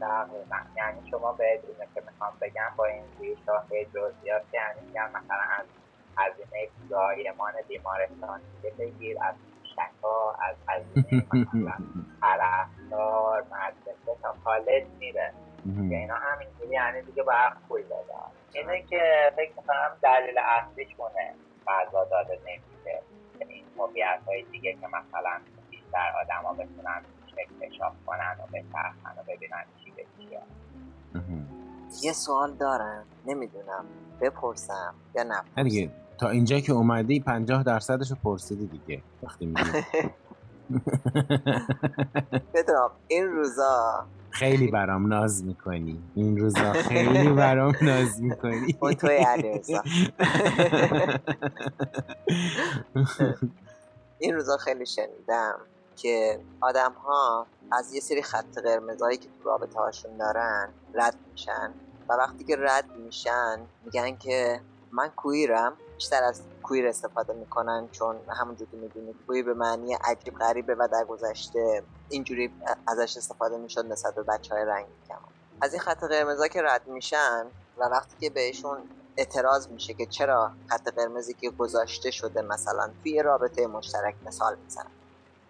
[0.00, 0.56] دقیقا.
[0.76, 5.66] یعنی شما بدونه که می‌خوام بگم با این زیر شاخه جزئیات یعنی میگم مثلا از
[6.16, 8.40] هزینه زایمان بیمارستان
[8.78, 9.34] بگیر از
[10.02, 11.26] ها از هزینه
[12.22, 15.32] پرستار مدرسه تا کالج میره.
[15.64, 21.34] که اینا همینجوری یعنی دیگه باید پول بدن اینه که فکر می‌کنم دلیل اصلیش مونه
[21.66, 23.02] غذا داده نمیشه.
[23.48, 27.02] این موقعیت های دیگه که مثلا بیشتر آدم ها بتونن
[27.38, 30.42] اکتشاف کنن و بچرخن و ببینن چی به چیه.
[32.02, 33.06] یه سوال دارم.
[33.26, 33.84] نمی‌دونم.
[34.20, 35.42] بپرسم یا نه
[36.18, 39.60] تا اینجا که اومدی پنجاه درصدش رو پرسیدی دیگه وقتی میگی.
[42.54, 46.02] بدونم این روزا خیلی برام ناز می‌کنی.
[46.14, 48.76] این روزا خیلی برام ناز می‌کنی.
[48.80, 49.26] اون توی
[54.18, 55.58] این روزا خیلی شنیدم
[55.96, 61.70] که آدم ها از یه سری خط قرمزایی که تو رابطه هاشون دارن رد میشن
[62.08, 64.60] و وقتی که رد میشن میگن که
[64.92, 70.34] من کویرم بیشتر از کویر استفاده می‌کنن چون همونجور که می‌دونید کویر به معنی عجیب
[70.38, 72.54] غریبه و در گذشته اینجوری
[72.86, 75.32] ازش استفاده می‌شد نسبت به بچه های رنگی کمان.
[75.60, 77.46] از این خط قرمزا که رد میشن
[77.78, 78.78] و وقتی که بهشون
[79.16, 84.90] اعتراض میشه که چرا خط قرمزی که گذاشته شده مثلا توی رابطه مشترک مثال می‌زنم.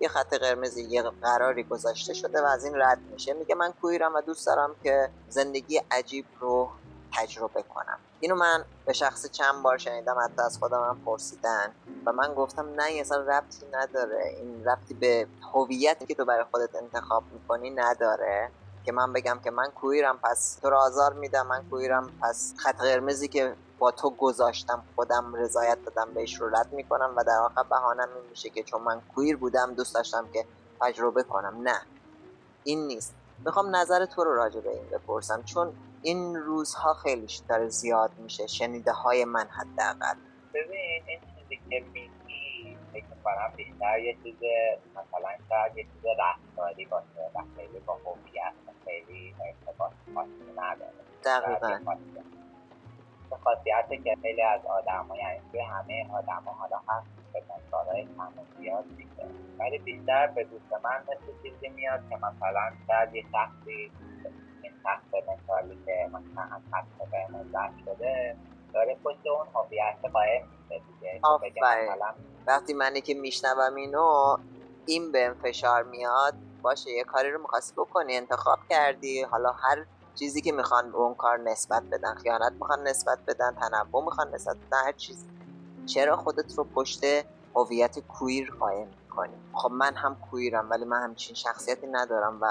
[0.00, 4.14] یه خط قرمزی یه قراری گذاشته شده و از این رد میشه میگه من کویرم
[4.14, 6.68] و دوست دارم که زندگی عجیب رو
[7.12, 7.98] تجربه کنم.
[8.20, 11.72] اینو من به شخص چند بار شنیدم حتی از خودم هم پرسیدن
[12.06, 14.34] و من گفتم نه این اصلا ربطی نداره.
[14.40, 18.50] این ربطی به هویتی که تو برای خودت انتخاب می‌کنی نداره.
[18.84, 22.76] که من بگم که من کویرم پس تو رو آزار میدم من کویرم پس خط
[22.76, 27.62] قرمزی که با تو گذاشتم خودم رضایت دادم بهش رو رد می‌کنم و در آخر
[27.62, 30.46] بهانم این میشه که چون من کویر بودم دوست داشتم که
[30.80, 31.62] تجربه کنم.
[31.62, 31.80] نه.
[32.64, 33.14] این نیست.
[33.44, 35.42] می‌خوام نظر تو رو راجع به این بپرسم.
[35.42, 35.72] چون
[36.06, 40.14] این روزها خیلی داره زیاد میشه شنیده های من حداقل.
[40.54, 44.36] ببین این چیزی که میگی فکر کنم بیشتر یه چیز
[44.90, 50.92] مثلا شاید یه چیز رفتاری باشه و خیلی با هویت خیلی ارتباط خاصی نداره.
[51.24, 51.92] دقیقا.
[53.44, 54.04] خاصیت.
[54.04, 58.02] که خیلی از آدم ها یعنی توی همه آدم ها حالا هست به مثال های
[58.02, 59.26] کم زیاد میشه
[59.58, 63.90] ولی بیشتر به دوست من مثل چیزی میاد که مثلا شاید یه شخصی
[64.66, 67.46] این شخص مثالی که مثلا خط قرمز
[67.84, 68.36] شده
[68.74, 71.22] داره پشت اون هویت قایم میشه
[72.46, 74.36] وقتی منی که میشنوم اینو
[74.86, 76.34] این به فشار میاد.
[76.62, 79.22] باشه یه کاری رو می‌خواستی بکنی انتخاب کردی.
[79.22, 82.14] حالا هر چیزی که می‌خوان به اون کار نسبت بدن.
[82.14, 85.26] خیانت می‌خوان نسبت بدن تنوع می‌خوان نسبت بدن هر چیزی
[85.86, 87.04] چرا خودت رو پشت
[87.54, 92.46] هویت کویر قایم می‌کنی؟ خب من هم کویرم ولی من همچین شخصیتی ندارم و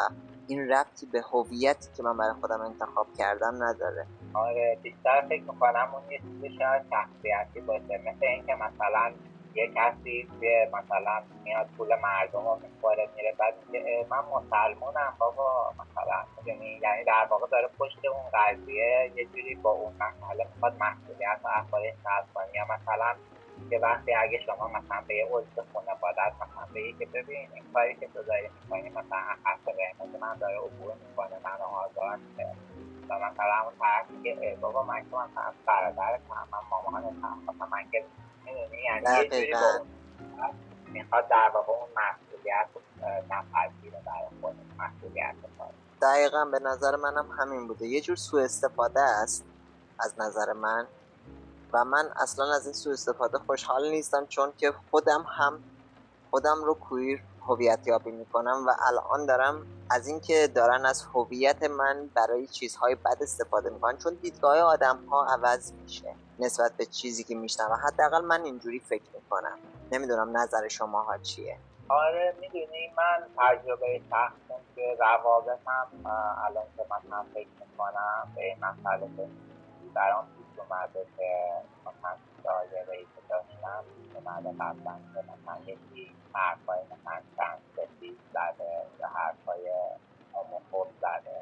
[0.47, 4.05] این ربطی به هویتی که من برای خودم انتخاب کردم نداره.
[4.34, 7.97] آره بیشتر فکر می‌کنم اون یه چیزی شاید شخصیتی باشه.
[7.97, 9.12] مثل اینکه مثلا
[9.53, 15.73] یه کسی که مثلا میاد پول مردم رو می‌خوره میره بعد میگه من مسلمونم بابا.
[15.73, 21.39] مثلا یعنی در واقع داره پشت اون قضیه یه جوری با اون مسئله می‌خواد مسئولیت
[21.43, 21.49] و
[22.34, 23.15] کنی یا مثلا
[23.70, 27.96] که وقتی اگه شما مثلا به یه عضو خانوادت مثلا به که ببین این کاری
[27.96, 32.56] که تو داری می‌کنی مثلا خط قرمز من داره عبور می‌کنه من آزار میده.
[33.10, 38.06] و مثلا اون طرف میگه بابا من که مثلا برادر من مامانتم مثلا من که
[38.46, 39.80] می‌دونی یعنی
[40.88, 42.68] می‌خواد در واقع اون مسئولیت
[43.30, 45.36] نپذیره برای خود مسئولیت
[46.02, 47.86] دقیقا به نظر منم همین بوده.
[47.86, 49.46] یه جور سوء استفاده است
[50.00, 50.88] از نظر من.
[51.75, 55.63] و من اصلا از این سوء استفاده خوشحال نیستم چون که خودم هم
[56.29, 62.09] خودم رو کویر هویت یابی می‌کنم و الان دارم از اینکه دارن از هویت من
[62.15, 67.35] برای چیزهای بد استفاده می‌کنن چون دیدگاه آدم ها عوض میشه نسبت به چیزی که
[67.35, 69.57] میشنم حداقل من اینجوری فکر می‌کنم.
[69.91, 71.57] نمی‌دونم نظر شما ها چیه.
[71.89, 75.88] آره می‌دونی من تجربه شخصم که روابطم
[76.45, 79.09] الان که مثلا فکر می‌کنم به این مسئله
[79.93, 80.25] برام
[81.18, 81.52] که
[81.86, 83.84] مثلا دایره ای که داشتم
[84.15, 89.72] اومده قبلا که مثلا یکی حرفای مثلا چند سفید زده یا حرفای
[90.36, 91.41] هموفوب زده.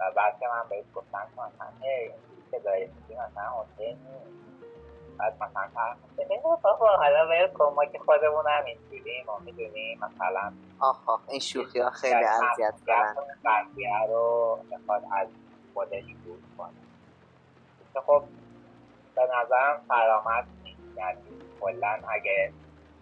[0.00, 2.10] و بعد که من بهش گفتم که مثلا هی
[2.50, 4.38] که داری میگی مثلا اوکی نیست.
[5.18, 5.68] بعد مثلا
[6.62, 10.52] بابا حالا ول کن ما که خودمون هم اینجوریم ما می‌دونیم مثلا.
[10.80, 15.28] آخ آخ این شوخی ها خیلی اذیت کنن قضیه رو می‌خواد از
[15.74, 16.87] خودش دور کنه.
[18.06, 18.24] خب
[19.14, 20.96] به نظرم فرامت نیست.
[20.96, 21.20] یعنی
[21.60, 22.52] کلا اگه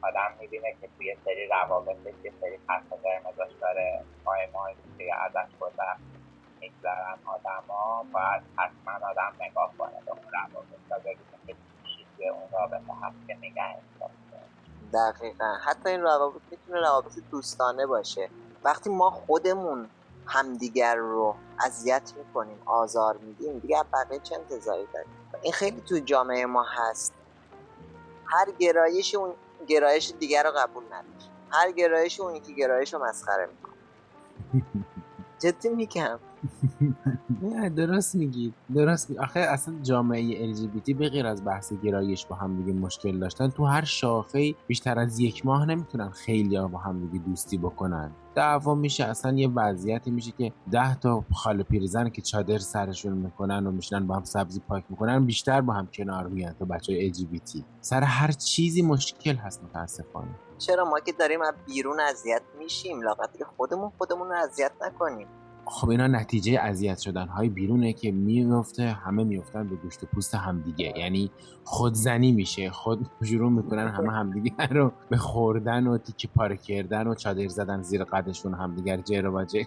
[0.03, 5.51] آدم می‌بینه که توی سری روابطش یه سری خط قرمزاش داره ماه ماه که ازش
[5.61, 6.01] گذشت
[6.61, 11.55] میگذرن آدما باید حتما آدم نگاه کنه به اون روابط و ببینه که
[11.85, 13.77] چیزی اون رابطه هست که نگه
[14.93, 15.55] دقیقا.
[15.65, 18.31] حتی این روابط می‌تونه روابط دوستانه باشه.
[18.65, 19.91] وقتی ما خودمون
[20.27, 23.59] همدیگر رو اذیت می‌کنیم آزار میدیم.
[23.59, 25.11] دیگه بقیه چه انتظاری داریم؟
[25.43, 27.13] این خیلی تو جامعه ما هست.
[28.27, 29.35] هر گرایش اون
[29.67, 31.07] گرایش دیگر رو قبول نداره
[31.51, 33.75] هر گرایش اون که گرایش رو مسخره می‌کنه.
[35.39, 36.19] جدی میگم.
[37.43, 39.19] نه درست میگید درست می...
[39.19, 43.65] آخه اصلا جامعه LGBT به غیر از بحث گرایش با هم دیگه مشکل داشتن تو
[43.65, 48.11] هر شاخه بیشتر از یک ماه نمی‌تونن خیلی با هم دیگه دوستی بکنن.
[48.35, 53.67] دعوا میشه اصلا یه وضعیتی میشه که ده تا خاله پیرزن که چادر سرشون می‌کنن
[53.67, 57.13] و میشنن با هم سبزی پاک می‌کنن بیشتر با هم کنار میان تا بچه های
[57.13, 60.46] LGBT سر هر چیزی مشکل هست متاسفانه.
[60.59, 65.27] چرا ما که داریم از بیرون اذیت میشیم؟ لاغت که خودمون خودمون رو اذیت نکنیم.
[65.69, 70.35] خب اینا نتیجه اذیت شدن های بیرونه که میفته همه میفتن به گوشت و پوست
[70.35, 70.99] همدیگه.
[70.99, 71.31] یعنی
[71.65, 72.71] خودزنی میشه.
[72.71, 77.83] خود شروع می‌کنن همه همدیگه رو به خوردن و تیکه پاره کردن و چادر زدن
[77.83, 79.65] زیر قدشون همدیگر جر و جر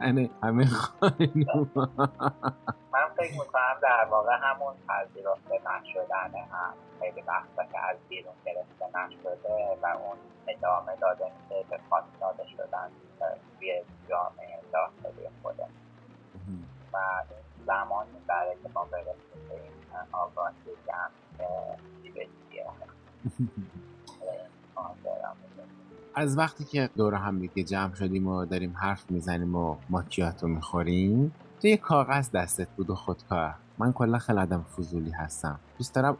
[0.42, 1.68] همه خانوم
[2.92, 8.98] من فکر می‌کنم در واقع همون پذیرفته نشدن هم خیلی وقتا که از بیرون گرفته
[8.98, 10.16] نشده و اون
[10.48, 12.90] ادامه داده میشه به پاس داده شدن
[13.58, 15.70] توی جامعه داخلی خودم
[16.92, 16.98] و
[17.66, 19.72] زمانی برای که ما برسیم به این
[20.12, 20.54] آگاهی
[20.86, 21.48] جمع که
[22.02, 22.66] چی به چیه
[26.14, 31.34] از وقتی که دور هم دیگه جمع شدیم و داریم حرف می‌زنیم و ماکیاتو می‌خوریم
[31.62, 33.54] تو یه کاغذ دستت بود و خودکار.
[33.78, 35.60] من کلا خیلی آدم فضولی هستم.
[35.78, 36.16] دوست دارم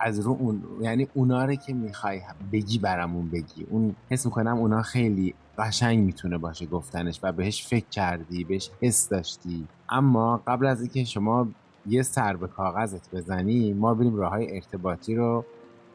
[0.00, 2.20] از رو اون یعنی اونا رو که می‌خوای
[2.52, 3.66] بگی برامون بگی.
[3.70, 9.08] اون حس می‌کنم اونا خیلی قشنگ می‌تونه باشه گفتنش و بهش فکر کردی بهش حس
[9.08, 9.68] داشتی.
[9.88, 11.48] اما قبل از اینکه شما
[11.86, 15.44] یه سر به کاغذت بزنی ما بریم راه های ارتباطی رو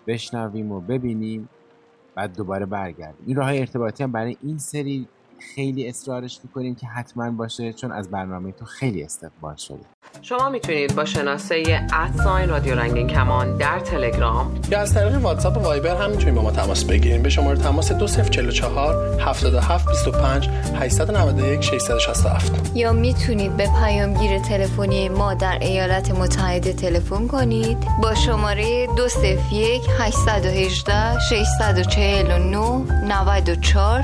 [0.07, 1.49] بشنویم و ببینیم
[2.15, 3.23] بعد دوباره برگردیم.
[3.25, 5.07] این راه های ارتباطی هم برای این سری
[5.39, 9.85] خیلی اصرارش می‌کنیم که حتما باشه چون از برنامه تو خیلی استقبال شده
[10.21, 11.63] شما می‌تونید با شناسه
[11.93, 16.41] ادساین رادیو رنگین کمان در تلگرام یا از طریق واتساپ و وایبر هم می‌تونید با
[16.41, 17.23] ما تماس بگیرید.
[17.23, 25.57] به شماره تماس 2044 77 25 891 667 یا می‌تونید به پیامگیر تلفنی ما در
[25.61, 27.77] ایالات متحده تلفن کنید.
[28.03, 32.59] با شماره 201 818 649
[33.07, 34.03] 94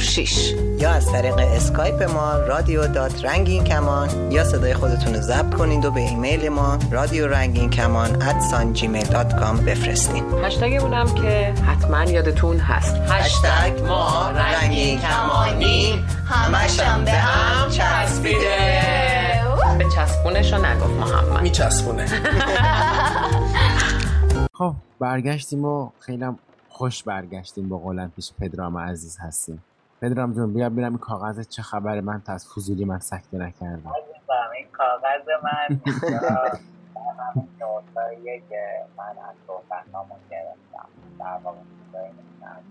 [0.00, 5.51] 06 یا از طریق اسکایپ ما رادیو dot رنگین کمان یا صدای خودتون رو ضبط
[5.52, 10.24] کنید و به ایمیل ما رادیو رنگین کمان at sign Gmail dot com بفرستین.
[10.44, 12.96] هشتگمونم که حتما یادتون هست.
[12.96, 18.92] هشتگ ما رنگین کمانی همشم به هم چسبیده.
[19.78, 21.42] به چسبونش رو نگفت محمد.
[21.42, 22.06] میچسبونه.
[24.58, 26.26] خب برگشتیم و خیلی
[26.68, 29.62] خوش برگشتیم با قولن پیش پدرام عزیز هستیم.
[30.00, 32.00] پدرام جون بیا ببینم این کاغذ چه خبره.
[32.00, 33.92] من تا از فضولی من سکته نکردم.
[34.56, 35.80] این کاغذ من.
[37.60, 39.36] نوتایی که من از
[40.30, 40.88] گرفتم.
[41.18, 42.12] در واقع چیزایی
[42.46, 42.62] از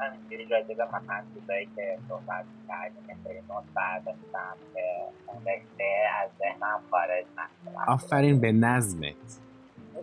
[0.00, 4.84] همینجوری راجع به مثلا چیزایی که صحبت کردیم یه سری نوت برداشتم که
[5.26, 5.84] اون رشته
[6.22, 9.40] از ذهنم خارج نشده آفرین به نظمت.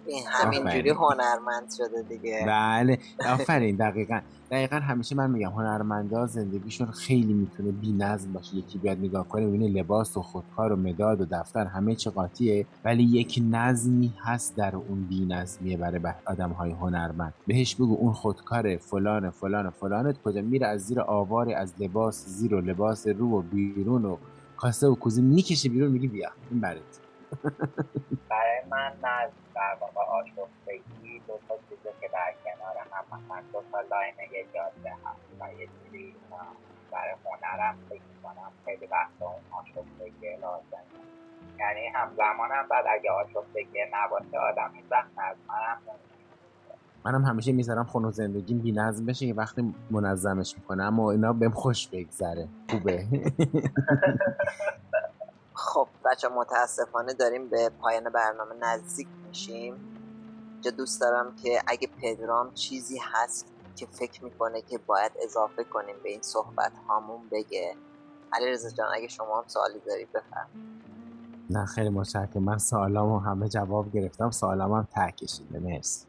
[0.08, 2.44] این همینجوری هنرمند شده دیگه.
[2.48, 3.00] بله.
[3.34, 3.76] آفرین.
[3.76, 4.20] دقیقا.
[4.52, 8.56] دقیقا همیشه من میگم هنرمندا زندگیشون خیلی می‌تونه بی نظم باشه.
[8.56, 12.66] یکی بیاد نگاه کنه ببینه لباس و خودکار و مداد و دفتر همه چی قاطیه
[12.86, 17.34] ولی یک نظمی هست در اون بی نظمیه برای آدم های هنرمند.
[17.48, 22.54] بهش بگو اون خودکار فلان فلان فلانت کجا میره از زیر آواری از لباس زیر
[22.54, 24.18] و لباس رو و بیرون و
[24.58, 27.07] کاسه و کوزه می‌کشه بیرون میگی بیا این برات
[28.30, 33.64] برای من نظم در واقع آشفتگی دو تا چیزه که در کنار هم مثلا دو
[33.72, 36.16] تا لاین یه جاده هست و یه جوری
[36.92, 40.84] برای هنرم فکر کنم خیلی وقت اون آشفتگی لازم
[41.60, 45.82] یعنی همزمان هم بعد اگه آشفتگی نباشه آدم این وقت نظمرم
[47.06, 51.52] منم همیشه می‌ذارم خونه زندگیم بی نظم بشه یه وقتی منظمش می‌کنم اما اینا بهم
[51.52, 52.48] خوش بگذره.
[52.70, 53.06] خوبه.
[55.58, 59.74] خب بچه متاسفانه داریم به پایان برنامه نزدیک میشیم.
[60.62, 63.46] جا دوست دارم که اگه پدرام چیزی هست
[63.76, 67.76] که فکر می‌کنه که باید اضافه کنیم به این صحبت هامون بگه.
[68.34, 70.50] علی رزا جان اگه شما هم سوالی دارید بفرم
[71.50, 72.44] نه خیلی متشکرم.
[72.44, 74.32] من سوالامو همه جواب گرفتم.
[74.32, 75.60] سوالام هم ته کشیده.
[75.60, 76.08] مرسی.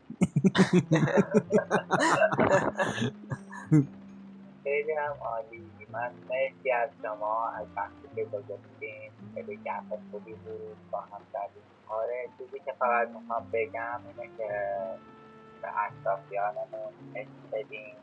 [4.64, 5.70] خیلی هم عالی.
[5.92, 7.48] من مرسی از شما.
[7.48, 9.12] از وقتی که گذاشتین.
[9.38, 11.22] خیلی گپ خوبی بود با هم
[11.88, 14.48] آره چیزی که فقط می‌خوام بگم اینه که
[15.62, 17.96] به اطرافیانمون عشق بدیم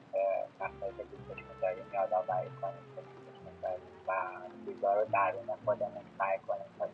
[0.60, 4.12] وقتی که دوستشون داریم یادآوری کنیم که دوستشون داریم و
[4.66, 6.86] چیزا رو درون خودمون سعی کنیم تا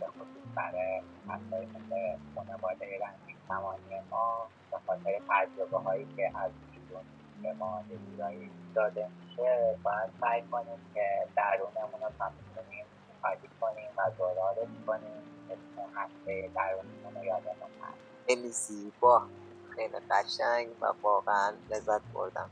[0.00, 6.52] به خصوص برای مسائل مثل خانواده رنگین کمانی ما به خاطر تجربه هایی که از
[7.44, 12.84] به ما یه داده میشه باید سعی کنیم که درونمون رو می‌تونیم
[13.22, 15.22] خالی کنیم و زرارش کنیم.
[15.50, 17.98] اسم هسته درونمون رو یادمون هست.
[18.26, 19.22] خیلی زیبا
[19.74, 22.50] خیلی قشنگ و واقعا لذت بردم.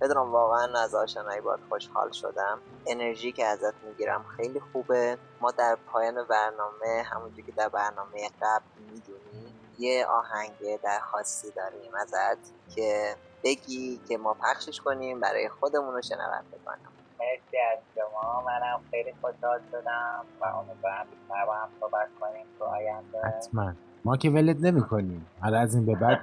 [0.00, 2.58] پدرام واقعا از آشنایی باید خوشحال شدم.
[2.86, 5.18] انرژی که ازت می‌گیرم خیلی خوبه.
[5.40, 12.52] ما در پایان برنامه همونجور که در برنامه قبل می‌دونی یه آهنگ درخواستی داریم ازت
[12.74, 16.92] که بگی که ما پخشش کنیم برای خودمون رو شنونده کنم.
[17.20, 18.42] مرسی از شما.
[18.46, 23.26] منم خیلی خوشحال شدم و امیدوارم بیشتر با هم صحبت کنیم تو آینده.
[23.26, 23.72] حتما.
[24.04, 25.26] ما که ولت نمی کنیم.
[25.40, 26.20] حالا از این به بعد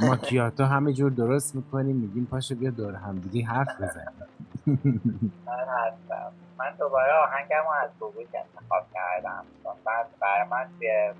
[0.00, 4.28] ماکیاتو همه جور درست می‌کنیم میگیم پاشو بیا دور همدیگه حرف بزنیم.
[5.46, 6.32] من هستم.
[6.58, 9.44] من دوباره آهنگم رو از گوگوش انتخاب کردم.
[9.84, 11.12] بعد برای من توی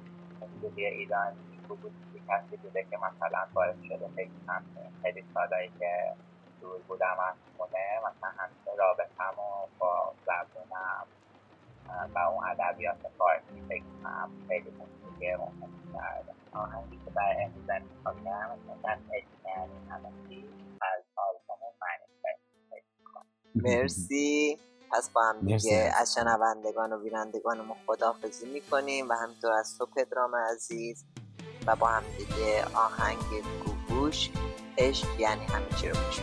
[0.62, 1.36] موسیقی ایرانی
[1.68, 1.92] گوگوش
[2.28, 4.30] کسی بوده که مثلا باعث شده فکر
[5.02, 6.14] خیلی سالایی که
[6.60, 11.06] دور بودم از خونه مثلا همیشه رابطمو با زبونم
[12.14, 18.24] و اون ادبیات فارسی فکر کنم خیلی موسیقی مهم کرده آهنگی که برای امروز انتخاب
[18.24, 20.44] کردم مثلا یعنی همه چیز
[20.80, 21.46] از آلبوم
[23.56, 24.58] مرسی.
[24.92, 29.86] پس با هم دیگه از شنوندگان و ویرندگان ما خداحافظی می‌کنیم و همینطور از تو
[29.96, 31.04] پدرام عزیز.
[31.66, 33.18] و با هم دیگه آهنگ
[33.64, 34.30] گوگوش
[34.78, 36.20] عشق یعنی همه چی رو پیش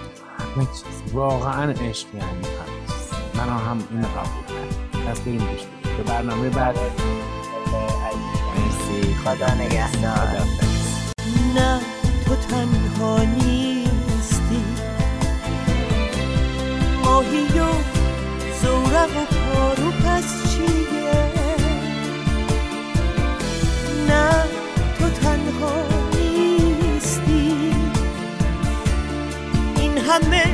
[1.13, 3.13] واقعا عشق یعنی همه چیز.
[3.35, 5.61] من هم این قبول کردم پس بریم پیش
[5.97, 6.75] به برنامه بعد.
[8.55, 9.15] مرسی.
[9.15, 10.41] خدا نگهدار.
[11.55, 11.79] نه
[12.25, 14.63] تو تنها نیستی.
[17.03, 17.73] ماهی و
[18.61, 21.22] زورق و پارو پس چیه؟
[30.13, 30.45] همه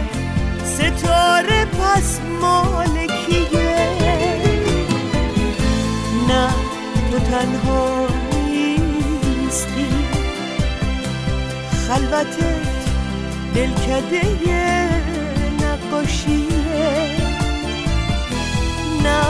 [0.63, 3.89] ستاره پس مالکیه.
[6.27, 6.49] نه
[7.11, 8.07] تو تنها
[8.47, 9.89] نیستی.
[11.87, 12.67] خلوتت
[13.55, 14.89] دلکده
[15.61, 17.17] نقاشیه.
[19.03, 19.21] نه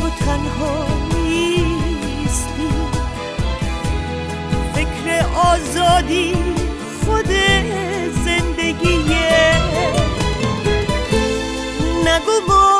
[0.00, 2.70] تو تنها نیستی.
[4.74, 6.34] فکر آزادی
[7.04, 7.30] خود
[12.16, 12.75] nagugulo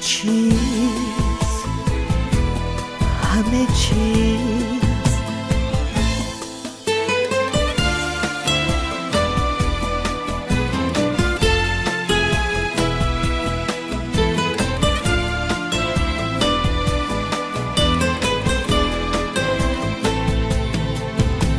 [0.00, 0.54] چیز
[3.22, 4.40] همه چیز.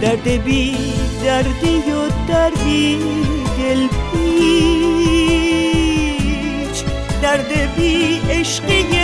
[0.02, 0.78] درد بی
[1.24, 3.00] دردی و دردی
[3.58, 4.38] دل پیچ.
[7.22, 8.11] درد بی
[8.41, 9.00] عشقی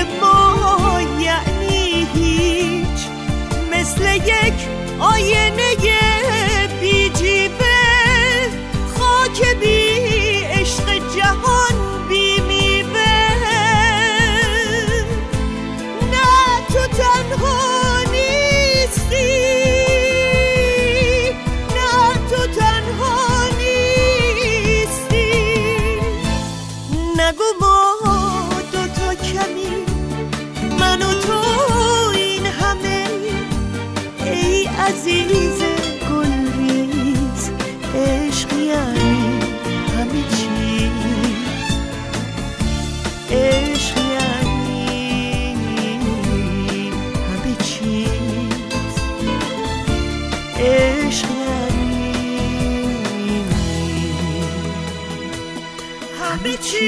[56.22, 56.84] همه چیز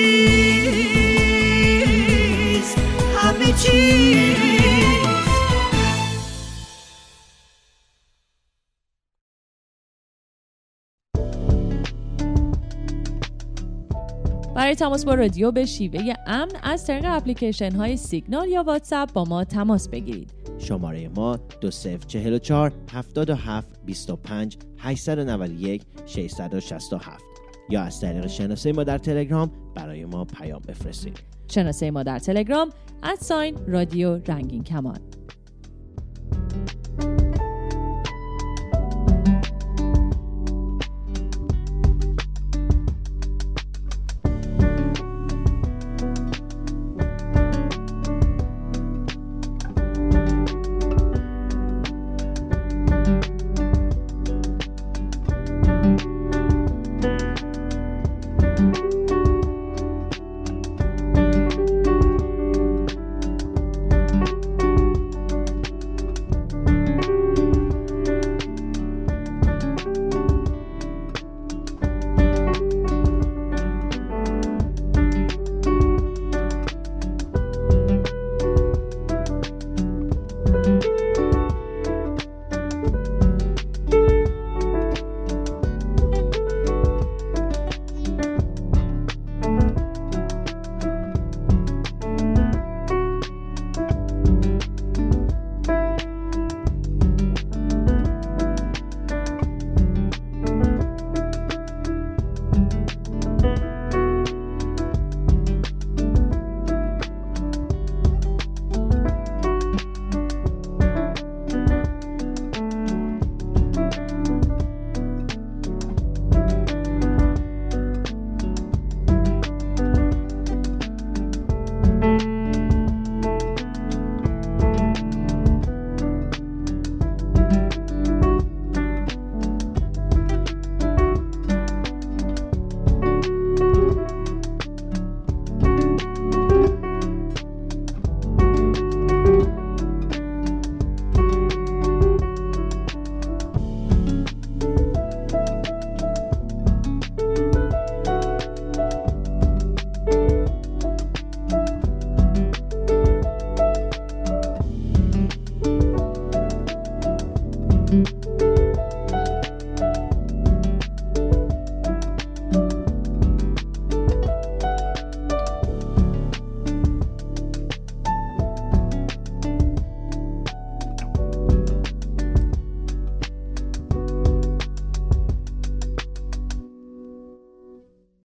[3.18, 4.60] همه چیز
[14.56, 19.24] برای تماس با رادیو به شیوه امن از طریق اپلیکیشن های سیگنال یا واتساپ با
[19.24, 20.34] ما تماس بگیرید.
[20.58, 27.29] شماره ما 2044 77 25 891 667
[27.70, 31.20] یا از طریق شناسه ما در تلگرام برای ما پیام بفرستید.
[31.47, 32.70] شناسه ما در تلگرام
[33.01, 34.99] از ساین رادیو رنگین کمان.